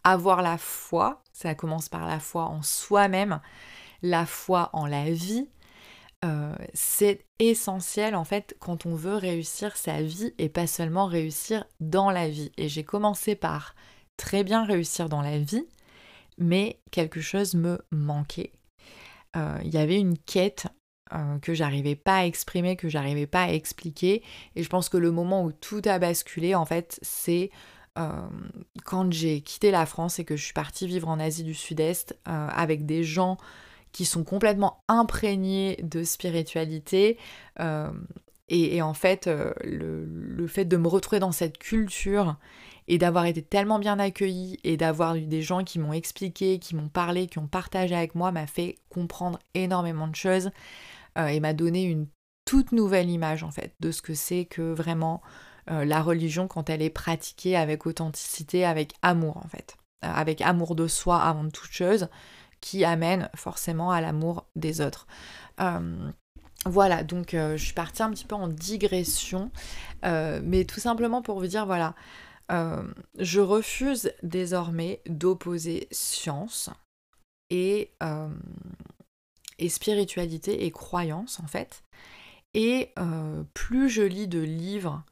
Avoir 0.03 0.43
la 0.43 0.59
foi, 0.59 1.23
ça 1.33 1.55
commence 1.55 1.89
par 1.89 2.05
la 2.05 2.19
foi 2.19 2.47
en 2.47 2.63
soi-même, 2.63 3.41
la 4.03 4.27
foi 4.27 4.71
en 4.73 4.87
la 4.87 5.11
vie, 5.11 5.49
euh, 6.23 6.55
c'est 6.75 7.25
essentiel 7.39 8.15
en 8.15 8.25
fait 8.25 8.55
quand 8.61 8.85
on 8.85 8.95
veut 8.95 9.17
réussir 9.17 9.75
sa 9.79 10.03
vie 10.03 10.35
et 10.37 10.51
pas 10.51 10.67
seulement 10.67 11.07
réussir 11.07 11.65
dans 11.81 12.11
la 12.11 12.29
vie. 12.29 12.53
Et 12.59 12.69
j'ai 12.69 12.85
commencé 12.85 13.35
par 13.35 13.75
très 14.19 14.45
bien 14.45 14.65
réussir 14.65 15.09
dans 15.09 15.23
la 15.23 15.39
vie, 15.39 15.65
mais 16.37 16.79
quelque 16.91 17.23
chose 17.23 17.55
me 17.55 17.79
manquait. 17.91 18.53
Euh, 19.37 19.59
il 19.65 19.73
y 19.73 19.79
avait 19.79 19.99
une 19.99 20.19
quête 20.19 20.67
euh, 21.15 21.39
que 21.39 21.55
j'arrivais 21.55 21.97
pas 21.97 22.19
à 22.19 22.25
exprimer, 22.27 22.77
que 22.77 22.91
j'arrivais 22.91 23.27
pas 23.27 23.45
à 23.45 23.53
expliquer. 23.53 24.23
Et 24.57 24.63
je 24.63 24.69
pense 24.69 24.91
que 24.91 24.99
le 24.99 25.13
moment 25.13 25.43
où 25.43 25.53
tout 25.53 25.83
a 25.87 25.99
basculé, 25.99 26.55
en 26.55 26.67
fait, 26.67 26.99
c'est 27.03 27.51
quand 28.85 29.13
j'ai 29.13 29.43
quitté 29.43 29.71
la 29.71 29.85
France 29.85 30.19
et 30.19 30.25
que 30.25 30.35
je 30.35 30.43
suis 30.43 30.55
partie 30.55 30.87
vivre 30.87 31.09
en 31.09 31.21
Asie 31.21 31.43
du 31.43 31.53
Sud-Est 31.53 32.19
avec 32.25 32.87
des 32.87 33.05
gens 33.05 33.37
qui 33.93 34.05
sont 34.05 34.25
complètement 34.25 34.83
imprégnés 34.89 35.79
de 35.83 36.05
spiritualité. 36.05 37.19
Euh, 37.61 37.91
et, 38.49 38.83
en 38.83 38.95
fait, 38.95 39.29
euh, 39.29 39.53
le, 39.63 40.47
fait 40.49 40.65
de 40.65 40.77
me 40.77 40.89
retrouver 40.89 41.21
dans 41.21 41.31
cette 41.31 41.59
culture 41.59 42.37
et 42.89 42.99
d'avoir 42.99 43.27
été 43.27 43.43
tellement 43.43 43.79
bien 43.79 44.01
accueillie 44.01 44.59
et 44.65 44.77
d'avoir 44.77 45.15
eu 45.15 45.27
des 45.27 45.43
gens 45.43 45.63
qui 45.63 45.79
m'ont 45.79 45.93
expliqué, 45.93 46.59
qui 46.59 46.75
m'ont 46.75 46.89
parlé, 46.89 47.29
qui 47.29 47.39
ont 47.39 47.47
partagé 47.47 47.95
avec 47.95 48.17
moi, 48.17 48.33
m'a 48.33 48.49
fait 48.49 48.79
comprendre 48.89 49.39
énormément 49.55 50.09
de 50.09 50.17
choses 50.17 50.51
euh, 51.17 51.27
et 51.27 51.39
m'a 51.39 51.53
donné 51.53 51.85
une 51.85 52.09
toute 52.45 52.73
nouvelle 52.73 53.09
image 53.09 53.45
en 53.45 53.53
fait 53.53 53.75
de 53.79 53.93
ce 53.93 54.03
que 54.03 54.15
c'est 54.15 54.45
que 54.45 54.73
vraiment 54.73 55.23
la 55.69 56.03
religion 56.03 56.49
quand 56.49 56.69
elle 56.69 56.83
est 56.83 56.91
pratiquée 56.91 57.55
avec 57.55 57.87
authenticité, 57.87 58.65
avec 58.65 58.93
amour 59.03 59.37
en 59.37 59.47
fait, 59.47 59.77
avec 60.03 60.41
amour 60.41 60.75
de 60.75 60.89
soi 60.89 61.21
avant 61.23 61.49
toute 61.49 61.71
chose 61.71 62.09
qui 62.61 62.85
amène 62.85 63.29
forcément 63.35 63.91
à 63.91 64.01
l'amour 64.01 64.47
des 64.57 64.81
autres. 64.81 65.07
Euh, 65.61 66.11
voilà, 66.67 67.03
donc 67.03 67.35
euh, 67.35 67.57
je 67.57 67.65
suis 67.65 67.75
partie 67.75 68.03
un 68.03 68.11
petit 68.11 68.27
peu 68.27 68.35
en 68.35 68.49
digression, 68.49 69.51
euh, 70.05 70.41
mais 70.45 70.65
tout 70.65 70.81
simplement 70.81 71.23
pour 71.23 71.39
vous 71.39 71.47
dire, 71.47 71.67
voilà, 71.67 71.95
je 73.21 73.39
refuse 73.39 74.13
désormais 74.25 75.01
d'opposer 75.07 75.87
science 75.93 76.69
et, 77.49 77.93
et, 79.61 79.69
spiritualité 79.69 80.65
et 80.65 80.73
croyance 80.73 81.39
en 81.39 81.47
fait. 81.47 81.85
Et 82.55 82.93
plus 83.55 83.89
je 83.89 84.03
lis 84.03 84.27
de 84.27 84.41
livres 84.41 85.05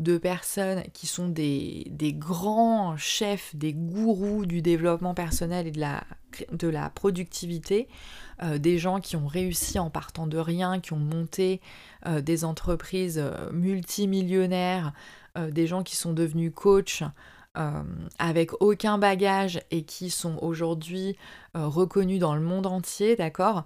de 0.00 0.18
personnes 0.18 0.82
qui 0.92 1.06
sont 1.06 1.28
des, 1.28 1.86
grands 2.18 2.98
chefs, 2.98 3.56
des 3.56 3.72
gourous 3.72 4.44
du 4.44 4.60
développement 4.60 5.14
personnel 5.14 5.66
et 5.68 5.70
de 5.70 5.80
la, 5.80 6.04
de 6.52 6.68
la 6.68 6.90
productivité, 6.90 7.88
euh, 8.42 8.58
des 8.58 8.78
gens 8.78 9.00
qui 9.00 9.16
ont 9.16 9.26
réussi 9.26 9.78
en 9.78 9.90
partant 9.90 10.26
de 10.26 10.38
rien, 10.38 10.80
qui 10.80 10.92
ont 10.92 10.98
monté 10.98 11.60
euh, 12.06 12.20
des 12.20 12.44
entreprises 12.44 13.20
euh, 13.22 13.50
multimillionnaires, 13.52 14.92
des 15.50 15.66
gens 15.66 15.82
qui 15.82 15.96
sont 15.96 16.12
devenus 16.12 16.52
coachs. 16.54 17.02
avec 18.18 18.50
aucun 18.60 18.98
bagage 18.98 19.60
et 19.70 19.82
qui 19.82 20.10
sont 20.10 20.36
aujourd'hui 20.42 21.16
reconnus 21.54 22.20
dans 22.20 22.34
le 22.34 22.42
monde 22.42 22.66
entier, 22.66 23.16
d'accord 23.16 23.64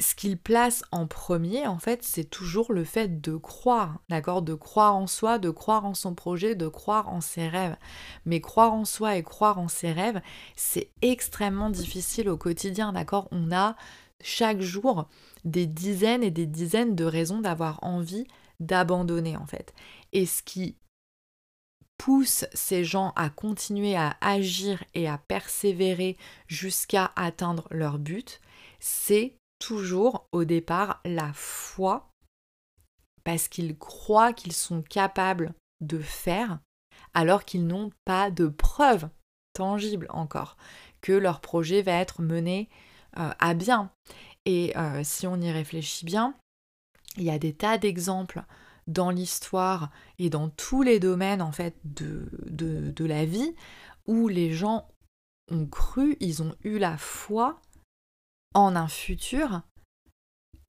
ce 0.00 0.14
qu'il 0.14 0.36
place 0.36 0.82
en 0.90 1.06
premier, 1.06 1.66
en 1.66 1.78
fait, 1.78 2.02
c'est 2.02 2.24
toujours 2.24 2.72
le 2.72 2.84
fait 2.84 3.20
de 3.20 3.36
croire, 3.36 4.00
d'accord 4.08 4.42
De 4.42 4.54
croire 4.54 4.96
en 4.96 5.06
soi, 5.06 5.38
de 5.38 5.50
croire 5.50 5.84
en 5.84 5.94
son 5.94 6.14
projet, 6.14 6.56
de 6.56 6.66
croire 6.66 7.08
en 7.08 7.20
ses 7.20 7.48
rêves. 7.48 7.76
Mais 8.24 8.40
croire 8.40 8.72
en 8.72 8.84
soi 8.84 9.16
et 9.16 9.22
croire 9.22 9.58
en 9.58 9.68
ses 9.68 9.92
rêves, 9.92 10.20
c'est 10.56 10.90
extrêmement 11.00 11.70
difficile 11.70 12.28
au 12.28 12.36
quotidien, 12.36 12.92
d'accord? 12.92 13.28
On 13.30 13.52
a 13.52 13.76
chaque 14.20 14.60
jour 14.60 15.08
des 15.44 15.66
dizaines 15.66 16.24
et 16.24 16.32
des 16.32 16.46
dizaines 16.46 16.96
de 16.96 17.04
raisons 17.04 17.40
d'avoir 17.40 17.82
envie 17.84 18.26
d'abandonner, 18.58 19.36
en 19.36 19.46
fait. 19.46 19.74
Et 20.12 20.26
ce 20.26 20.42
qui 20.42 20.76
pousse 21.98 22.46
ces 22.52 22.84
gens 22.84 23.12
à 23.14 23.30
continuer 23.30 23.94
à 23.94 24.16
agir 24.20 24.82
et 24.94 25.08
à 25.08 25.18
persévérer 25.18 26.16
jusqu'à 26.48 27.12
atteindre 27.14 27.68
leur 27.70 28.00
but, 28.00 28.40
c'est 28.80 29.36
toujours 29.66 30.28
au 30.32 30.44
départ 30.44 31.00
la 31.06 31.32
foi 31.32 32.10
parce 33.24 33.48
qu'ils 33.48 33.78
croient 33.78 34.34
qu'ils 34.34 34.52
sont 34.52 34.82
capables 34.82 35.54
de 35.80 35.98
faire 35.98 36.58
alors 37.14 37.44
qu'ils 37.44 37.66
n'ont 37.66 37.90
pas 38.04 38.30
de 38.30 38.46
preuves 38.46 39.08
tangibles 39.54 40.06
encore 40.10 40.58
que 41.00 41.12
leur 41.12 41.40
projet 41.40 41.80
va 41.80 41.92
être 41.92 42.20
mené 42.20 42.68
euh, 43.16 43.30
à 43.38 43.54
bien. 43.54 43.90
Et 44.44 44.76
euh, 44.76 45.02
si 45.02 45.26
on 45.26 45.40
y 45.40 45.50
réfléchit 45.50 46.04
bien, 46.04 46.34
il 47.16 47.22
y 47.24 47.30
a 47.30 47.38
des 47.38 47.54
tas 47.54 47.78
d'exemples 47.78 48.44
dans 48.86 49.10
l'histoire 49.10 49.90
et 50.18 50.28
dans 50.28 50.50
tous 50.50 50.82
les 50.82 51.00
domaines 51.00 51.40
en 51.40 51.52
fait 51.52 51.74
de, 51.84 52.28
de, 52.46 52.90
de 52.90 53.04
la 53.06 53.24
vie 53.24 53.54
où 54.06 54.28
les 54.28 54.52
gens 54.52 54.88
ont 55.50 55.66
cru, 55.66 56.18
ils 56.20 56.42
ont 56.42 56.54
eu 56.64 56.78
la 56.78 56.98
foi 56.98 57.60
en 58.54 58.76
un 58.76 58.88
futur 58.88 59.62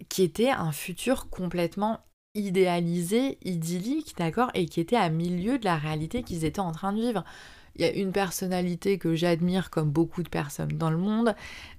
qui 0.09 0.23
était 0.23 0.49
un 0.49 0.71
futur 0.71 1.29
complètement 1.29 1.99
idéalisé, 2.33 3.37
idyllique, 3.43 4.15
d'accord, 4.17 4.51
et 4.53 4.65
qui 4.65 4.81
était 4.81 4.97
à 4.97 5.09
milieu 5.09 5.57
de 5.57 5.65
la 5.65 5.77
réalité 5.77 6.21
qu'ils 6.21 6.43
étaient 6.43 6.59
en 6.59 6.73
train 6.73 6.91
de 6.91 6.99
vivre. 6.99 7.23
il 7.75 7.81
y 7.81 7.85
a 7.85 7.91
une 7.91 8.11
personnalité 8.11 8.97
que 8.97 9.15
j'admire 9.15 9.69
comme 9.69 9.89
beaucoup 9.89 10.23
de 10.23 10.29
personnes 10.29 10.77
dans 10.77 10.89
le 10.89 10.97
monde, 10.97 11.35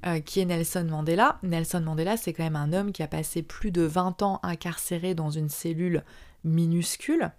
euh, 0.06 0.20
qui 0.20 0.40
est 0.40 0.44
Nelson 0.44 0.86
Mandela. 0.90 1.38
Nelson 1.42 1.80
Mandela, 1.80 2.16
c'est 2.16 2.32
quand 2.32 2.44
même 2.44 2.56
un 2.56 2.72
homme 2.72 2.92
qui 2.92 3.02
a 3.02 3.06
passé 3.06 3.42
plus 3.42 3.70
de 3.70 3.82
20 3.82 4.22
ans 4.22 4.40
incarcéré 4.42 5.14
dans 5.14 5.30
une 5.30 5.48
cellule 5.48 6.04
minuscule. 6.44 7.30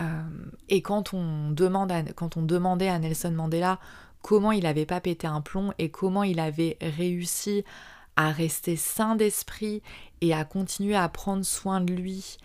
Euh, 0.00 0.22
et 0.68 0.82
quand 0.82 1.14
on, 1.14 1.50
demande 1.50 1.92
quand 2.14 2.36
on 2.36 2.42
demandait 2.42 2.88
à 2.88 2.98
Nelson 2.98 3.32
Mandela 3.32 3.78
comment 4.26 4.50
il 4.50 4.64
n'avait 4.64 4.86
pas 4.86 5.00
pété 5.00 5.28
un 5.28 5.40
plomb 5.40 5.72
et 5.78 5.88
comment 5.88 6.24
il 6.24 6.40
avait 6.40 6.76
réussi 6.80 7.62
à 8.16 8.32
rester 8.32 8.74
sain 8.74 9.14
d'esprit 9.14 9.82
et 10.20 10.34
à 10.34 10.44
continuer 10.44 10.96
à 10.96 11.08
prendre 11.08 11.44
soin 11.44 11.80
de 11.80 11.92
lui 11.92 12.36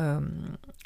euh, 0.00 0.20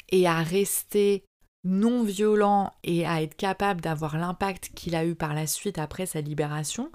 et 0.09 0.27
à 0.27 0.43
rester 0.43 1.23
non 1.63 2.03
violent 2.03 2.71
et 2.83 3.07
à 3.07 3.23
être 3.23 3.35
capable 3.35 3.81
d'avoir 3.81 4.15
l'impact 4.15 4.69
qu'il 4.75 4.93
a 4.93 5.07
eu 5.07 5.15
par 5.15 5.33
la 5.33 5.47
suite 5.47 5.79
après 5.79 6.05
sa 6.05 6.21
libération, 6.21 6.91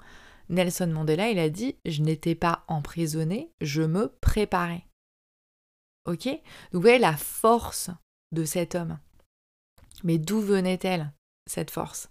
Nelson 0.47 0.87
Mandela, 0.87 1.29
il 1.29 1.37
a 1.37 1.49
dit 1.49 1.75
Je 1.85 2.01
n'étais 2.01 2.35
pas 2.35 2.63
emprisonné, 2.69 3.51
je 3.59 3.81
me 3.81 4.07
préparais. 4.21 4.85
Ok? 6.05 6.27
Donc 6.27 6.41
vous 6.71 6.81
voyez 6.81 6.97
la 6.97 7.17
force 7.17 7.89
de 8.31 8.45
cet 8.45 8.75
homme. 8.75 8.99
Mais 10.05 10.17
d'où 10.17 10.39
venait-elle, 10.39 11.11
cette 11.45 11.71
force? 11.71 12.07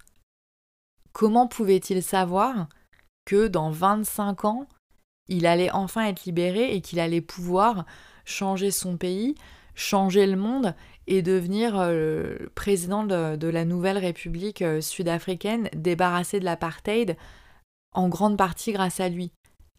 Comment 1.19 1.49
pouvait-il 1.49 2.01
savoir 2.01 2.69
que 3.25 3.49
dans 3.49 3.73
25 3.73 4.45
ans, 4.45 4.69
il 5.27 5.47
allait 5.47 5.73
enfin 5.73 6.07
être 6.07 6.27
libéré 6.27 6.73
et 6.77 6.81
qu'il 6.81 7.01
allait 7.01 7.21
pouvoir 7.21 7.87
changer 8.25 8.71
son 8.71 8.97
pays, 8.97 9.35
changer 9.75 10.29
le 10.29 10.37
monde 10.37 10.77
et 11.09 11.23
devenir 11.23 11.77
euh, 11.77 12.37
président 12.55 13.03
de, 13.03 13.49
la 13.49 13.65
nouvelle 13.65 13.99
République 13.99 14.63
euh, 14.63 14.81
sud-africaine, 14.81 15.69
débarrassé 15.75 16.39
de 16.39 16.45
l'apartheid, 16.45 17.17
en 17.93 18.09
grande 18.09 18.39
partie 18.39 18.71
grâce 18.71 19.01
à 19.01 19.09
lui. 19.09 19.33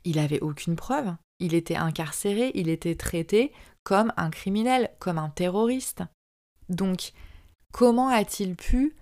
Il 0.04 0.18
n'avait 0.18 0.42
aucune 0.42 0.76
preuve. 0.76 1.16
Il 1.40 1.54
était 1.54 1.78
incarcéré, 1.78 2.52
il 2.54 2.68
était 2.68 2.96
traité 2.96 3.54
comme 3.86 4.12
un 4.18 4.30
criminel, 4.30 4.92
comme 5.00 5.18
un 5.18 5.30
terroriste. 5.30 6.04
Donc, 6.68 7.14
comment 7.72 8.10
a-t-il 8.10 8.58
pu 8.58 8.94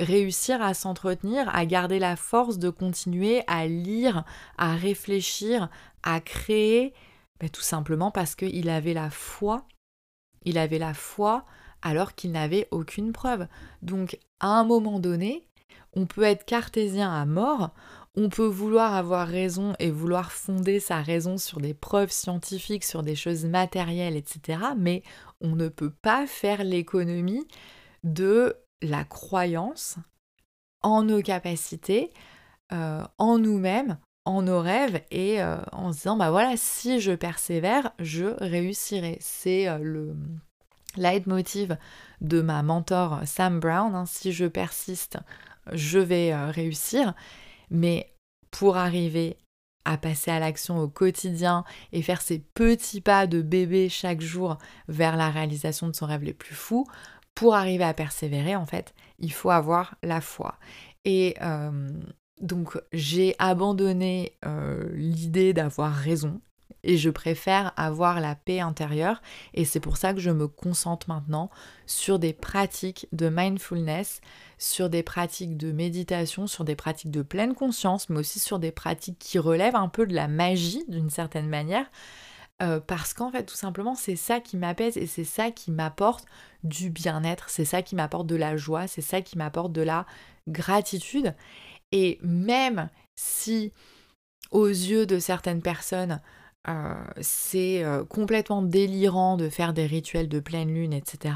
réussir 0.00 0.62
à 0.62 0.74
s'entretenir, 0.74 1.54
à 1.54 1.64
garder 1.66 1.98
la 1.98 2.16
force 2.16 2.58
de 2.58 2.70
continuer 2.70 3.42
à 3.46 3.66
lire, 3.66 4.24
à 4.58 4.74
réfléchir, 4.74 5.68
à 6.02 6.20
créer, 6.20 6.94
ben, 7.40 7.48
tout 7.48 7.62
simplement 7.62 8.10
parce 8.10 8.34
qu'il 8.34 8.68
avait 8.68 8.94
la 8.94 9.10
foi. 9.10 9.66
Il 10.44 10.58
avait 10.58 10.78
la 10.78 10.94
foi 10.94 11.44
alors 11.82 12.14
qu'il 12.14 12.32
n'avait 12.32 12.68
aucune 12.70 13.12
preuve. 13.12 13.46
Donc, 13.82 14.18
à 14.40 14.48
un 14.48 14.64
moment 14.64 15.00
donné, 15.00 15.46
on 15.94 16.06
peut 16.06 16.22
être 16.22 16.44
cartésien 16.44 17.12
à 17.12 17.24
mort, 17.24 17.70
on 18.16 18.28
peut 18.28 18.46
vouloir 18.46 18.94
avoir 18.94 19.28
raison 19.28 19.74
et 19.78 19.90
vouloir 19.90 20.32
fonder 20.32 20.80
sa 20.80 21.02
raison 21.02 21.36
sur 21.36 21.60
des 21.60 21.74
preuves 21.74 22.10
scientifiques, 22.10 22.84
sur 22.84 23.02
des 23.02 23.14
choses 23.14 23.44
matérielles, 23.44 24.16
etc. 24.16 24.58
Mais 24.76 25.02
on 25.40 25.54
ne 25.54 25.68
peut 25.68 25.90
pas 25.90 26.26
faire 26.26 26.64
l'économie 26.64 27.46
de 28.04 28.56
la 28.82 29.04
croyance 29.04 29.96
en 30.82 31.02
nos 31.02 31.22
capacités, 31.22 32.12
euh, 32.72 33.02
en 33.18 33.38
nous-mêmes, 33.38 33.98
en 34.24 34.42
nos 34.42 34.60
rêves 34.60 35.02
et 35.10 35.40
euh, 35.42 35.58
en 35.72 35.92
se 35.92 35.98
disant 35.98 36.16
bah 36.16 36.30
voilà 36.30 36.56
si 36.56 37.00
je 37.00 37.12
persévère 37.12 37.92
je 38.00 38.24
réussirai 38.42 39.18
c'est 39.20 39.68
euh, 39.68 39.78
le 39.78 40.16
leitmotiv 40.96 41.76
de 42.20 42.40
ma 42.40 42.64
mentor 42.64 43.20
Sam 43.24 43.60
Brown 43.60 43.94
hein. 43.94 44.04
si 44.04 44.32
je 44.32 44.46
persiste 44.46 45.18
je 45.72 46.00
vais 46.00 46.34
réussir 46.50 47.14
mais 47.70 48.12
pour 48.50 48.76
arriver 48.76 49.36
à 49.86 49.96
passer 49.96 50.32
à 50.32 50.40
l'action 50.40 50.80
au 50.80 50.88
quotidien 50.88 51.64
et 51.92 52.02
faire 52.02 52.20
ces 52.20 52.40
petits 52.40 53.00
pas 53.00 53.28
de 53.28 53.40
bébé 53.40 53.88
chaque 53.88 54.20
jour 54.20 54.58
vers 54.88 55.16
la 55.16 55.30
réalisation 55.30 55.86
de 55.86 55.94
son 55.94 56.06
rêve 56.06 56.24
les 56.24 56.34
plus 56.34 56.56
fous, 56.56 56.86
pour 57.36 57.54
arriver 57.54 57.84
à 57.84 57.94
persévérer, 57.94 58.56
en 58.56 58.66
fait, 58.66 58.94
il 59.20 59.30
faut 59.30 59.50
avoir 59.50 59.94
la 60.02 60.20
foi. 60.20 60.56
Et 61.04 61.36
euh, 61.42 61.88
donc, 62.40 62.80
j'ai 62.92 63.36
abandonné 63.38 64.32
euh, 64.44 64.88
l'idée 64.94 65.52
d'avoir 65.52 65.92
raison 65.92 66.40
et 66.82 66.96
je 66.96 67.10
préfère 67.10 67.72
avoir 67.76 68.20
la 68.20 68.36
paix 68.36 68.60
intérieure 68.60 69.20
et 69.52 69.64
c'est 69.64 69.80
pour 69.80 69.98
ça 69.98 70.14
que 70.14 70.20
je 70.20 70.30
me 70.30 70.48
concentre 70.48 71.08
maintenant 71.08 71.50
sur 71.84 72.18
des 72.18 72.32
pratiques 72.32 73.06
de 73.12 73.28
mindfulness, 73.28 74.20
sur 74.56 74.88
des 74.88 75.02
pratiques 75.02 75.56
de 75.56 75.72
méditation, 75.72 76.46
sur 76.46 76.64
des 76.64 76.76
pratiques 76.76 77.10
de 77.10 77.22
pleine 77.22 77.54
conscience, 77.54 78.08
mais 78.08 78.20
aussi 78.20 78.38
sur 78.38 78.58
des 78.58 78.72
pratiques 78.72 79.18
qui 79.18 79.38
relèvent 79.38 79.76
un 79.76 79.88
peu 79.88 80.06
de 80.06 80.14
la 80.14 80.28
magie 80.28 80.84
d'une 80.88 81.10
certaine 81.10 81.48
manière 81.48 81.86
euh, 82.62 82.80
parce 82.80 83.12
qu'en 83.12 83.30
fait, 83.30 83.44
tout 83.44 83.54
simplement, 83.54 83.94
c'est 83.94 84.16
ça 84.16 84.40
qui 84.40 84.56
m'apaise 84.56 84.96
et 84.96 85.06
c'est 85.06 85.24
ça 85.24 85.50
qui 85.50 85.70
m'apporte 85.70 86.24
du 86.64 86.88
bien-être, 86.90 87.50
c'est 87.50 87.66
ça 87.66 87.82
qui 87.82 87.94
m'apporte 87.96 88.26
de 88.26 88.36
la 88.36 88.56
joie, 88.56 88.86
c'est 88.86 89.02
ça 89.02 89.20
qui 89.20 89.36
m'apporte 89.36 89.72
de 89.72 89.82
la 89.82 90.06
gratitude. 90.48 91.34
Et 91.92 92.18
même 92.22 92.88
si, 93.14 93.72
aux 94.50 94.68
yeux 94.68 95.06
de 95.06 95.18
certaines 95.18 95.60
personnes, 95.62 96.20
euh, 96.68 96.94
c'est 97.20 97.84
euh, 97.84 98.04
complètement 98.04 98.62
délirant 98.62 99.36
de 99.36 99.48
faire 99.48 99.72
des 99.72 99.86
rituels 99.86 100.28
de 100.28 100.40
pleine 100.40 100.72
lune, 100.72 100.92
etc., 100.92 101.34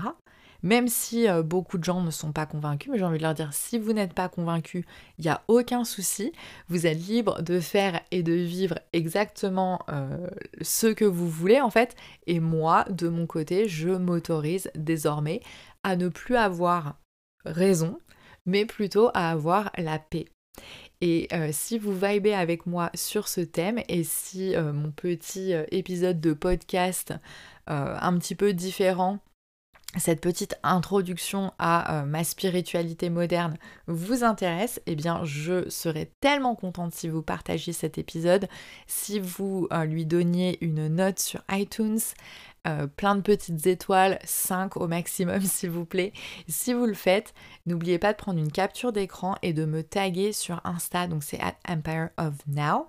même 0.63 0.89
si 0.89 1.29
euh, 1.29 1.43
beaucoup 1.43 1.79
de 1.79 1.85
gens 1.85 2.01
ne 2.03 2.11
sont 2.11 2.33
pas 2.33 2.47
convaincus, 2.47 2.91
mais 2.91 2.99
j'ai 2.99 3.05
envie 3.05 3.19
de 3.19 3.23
leur 3.23 3.35
dire, 3.35 3.53
si 3.53 3.79
vous 3.79 3.93
n'êtes 3.93 4.15
pas 4.15 4.29
convaincus, 4.29 4.85
il 5.19 5.25
n'y 5.25 5.31
a 5.31 5.43
aucun 5.49 5.85
souci, 5.85 6.33
vous 6.69 6.87
êtes 6.87 6.99
libre 6.99 7.43
de 7.43 7.61
faire 7.61 8.01
et 8.11 8.23
de 8.23 8.33
vivre 8.33 8.79
exactement 8.93 9.81
euh, 9.89 10.29
ce 10.61 10.87
que 10.87 11.05
vous 11.05 11.29
voulez 11.29 11.61
en 11.61 11.71
fait, 11.71 11.97
et 12.27 12.41
moi, 12.41 12.85
de 12.91 13.09
mon 13.09 13.27
côté, 13.27 13.69
je 13.69 13.91
m'autorise 13.91 14.71
désormais 14.75 15.41
à 15.83 15.97
ne 15.97 16.09
plus 16.09 16.37
avoir 16.37 16.99
raison, 17.45 17.99
mais 18.47 18.67
plutôt 18.67 19.11
à 19.15 19.31
avoir 19.31 19.71
la 19.79 19.99
paix. 19.99 20.27
Et 21.01 21.29
euh, 21.33 21.49
si 21.53 21.79
vous 21.79 21.95
vibez 21.95 22.35
avec 22.35 22.67
moi 22.67 22.91
sur 22.95 23.29
ce 23.29 23.41
thème 23.41 23.81
et 23.89 24.05
si 24.05 24.55
mon 24.57 24.91
petit 24.91 25.53
épisode 25.71 26.21
de 26.21 26.35
podcast 26.35 27.15
un 27.67 28.19
petit 28.19 28.35
peu 28.35 28.53
différent 28.53 29.21
cette 29.99 30.21
petite 30.21 30.57
introduction 30.63 31.53
à 31.59 32.01
euh, 32.01 32.05
ma 32.05 32.23
spiritualité 32.23 33.11
moderne 33.11 33.57
vous 33.89 34.23
intéresse, 34.23 34.81
eh 34.87 34.95
bien 34.95 35.25
je 35.25 35.69
serais 35.69 36.13
tellement 36.21 36.55
contente 36.55 36.95
si 36.95 37.09
vous 37.09 37.23
partagiez 37.23 37.73
cet 37.73 37.99
épisode, 37.99 38.49
si 38.87 39.19
vous 39.19 39.67
euh, 39.73 39.85
lui 39.85 40.07
donniez 40.07 40.65
une 40.65 40.87
note 40.87 41.19
sur 41.19 41.43
iTunes, 41.51 41.99
euh, 42.69 42.87
plein 42.87 43.17
de 43.17 43.21
petites 43.21 43.67
étoiles, 43.67 44.21
5 44.25 44.77
au 44.77 44.87
maximum 44.87 45.41
s'il 45.43 45.71
vous 45.71 45.87
plaît. 45.87 46.13
Si 46.47 46.73
vous 46.73 46.87
le 46.87 46.95
faites, 46.95 47.35
n'oubliez 47.67 47.99
pas 47.99 48.13
de 48.13 48.19
prendre 48.19 48.39
une 48.39 48.53
capture 48.53 48.93
d'écran 48.93 49.37
et 49.43 49.53
de 49.53 49.65
me 49.65 49.83
taguer 49.83 50.33
sur 50.33 50.61
Insta, 50.65 51.09
donc 51.09 51.25
c'est 51.25 51.41
at 51.41 51.57
Empire 51.69 52.11
of 52.17 52.35
Now 52.47 52.87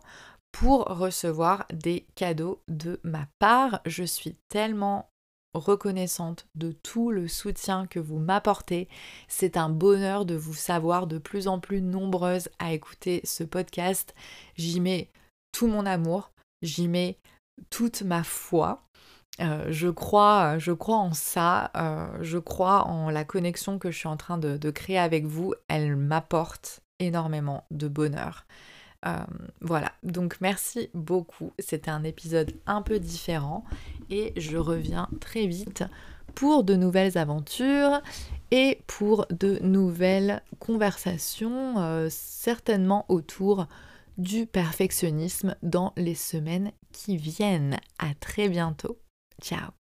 pour 0.52 0.86
recevoir 0.86 1.66
des 1.74 2.06
cadeaux 2.16 2.62
de 2.68 3.00
ma 3.04 3.26
part. 3.40 3.82
Je 3.86 4.04
suis 4.04 4.36
tellement 4.50 5.11
reconnaissante 5.54 6.48
de 6.56 6.72
tout 6.72 7.12
le 7.12 7.28
soutien 7.28 7.88
que 7.88 8.00
vous 8.00 8.20
m'apportez. 8.20 8.88
C'est 9.28 9.58
un 9.58 9.70
bonheur 9.70 10.26
de 10.26 10.36
vous 10.36 10.54
savoir 10.54 11.08
de 11.08 11.18
plus 11.18 11.48
en 11.48 11.60
plus 11.60 11.82
nombreuses 11.82 12.50
à 12.60 12.74
écouter 12.74 13.22
ce 13.24 13.44
podcast. 13.44 14.14
J'y 14.56 14.80
mets 14.80 15.10
tout 15.52 15.68
mon 15.68 15.86
amour, 15.86 16.32
j'y 16.62 16.88
mets 16.88 17.18
toute 17.70 18.02
ma 18.02 18.24
foi. 18.24 18.84
Euh, 19.40 19.66
je, 19.70 19.88
crois, 19.88 20.58
je 20.58 20.72
crois 20.72 20.98
en 20.98 21.14
ça, 21.14 21.72
euh, 21.76 22.08
je 22.22 22.38
crois 22.38 22.86
en 22.86 23.10
la 23.10 23.24
connexion 23.24 23.80
que 23.80 23.90
je 23.92 23.98
suis 23.98 24.08
en 24.08 24.18
train 24.18 24.38
de 24.38 24.72
créer 24.72 25.00
avec 25.00 25.26
vous. 25.26 25.54
Elle 25.68 25.96
m'apporte 25.96 26.82
énormément 27.00 27.66
de 27.72 27.88
bonheur. 27.88 28.46
Euh, 29.06 29.18
voilà, 29.62 29.92
donc 30.04 30.40
merci 30.42 30.90
beaucoup. 30.94 31.54
C'était 31.60 31.92
un 31.92 32.04
épisode 32.04 32.54
un 32.66 32.82
peu 32.82 33.00
différent 33.00 33.64
et 34.10 34.34
je 34.38 34.58
reviens 34.58 35.10
très 35.20 35.48
vite 35.48 35.84
pour 36.36 36.64
de 36.64 36.76
nouvelles 36.76 37.18
aventures 37.18 38.02
et 38.52 38.80
pour 38.88 39.26
de 39.30 39.60
nouvelles 39.62 40.42
conversations, 40.60 41.80
euh, 41.80 42.08
certainement 42.10 43.06
autour 43.10 43.68
du 44.18 44.46
perfectionnisme 44.46 45.56
dans 45.64 45.94
les 45.98 46.16
semaines 46.16 46.72
qui 46.92 47.18
viennent. 47.18 47.78
À 47.98 48.14
très 48.20 48.50
bientôt. 48.50 49.00
Ciao 49.42 49.81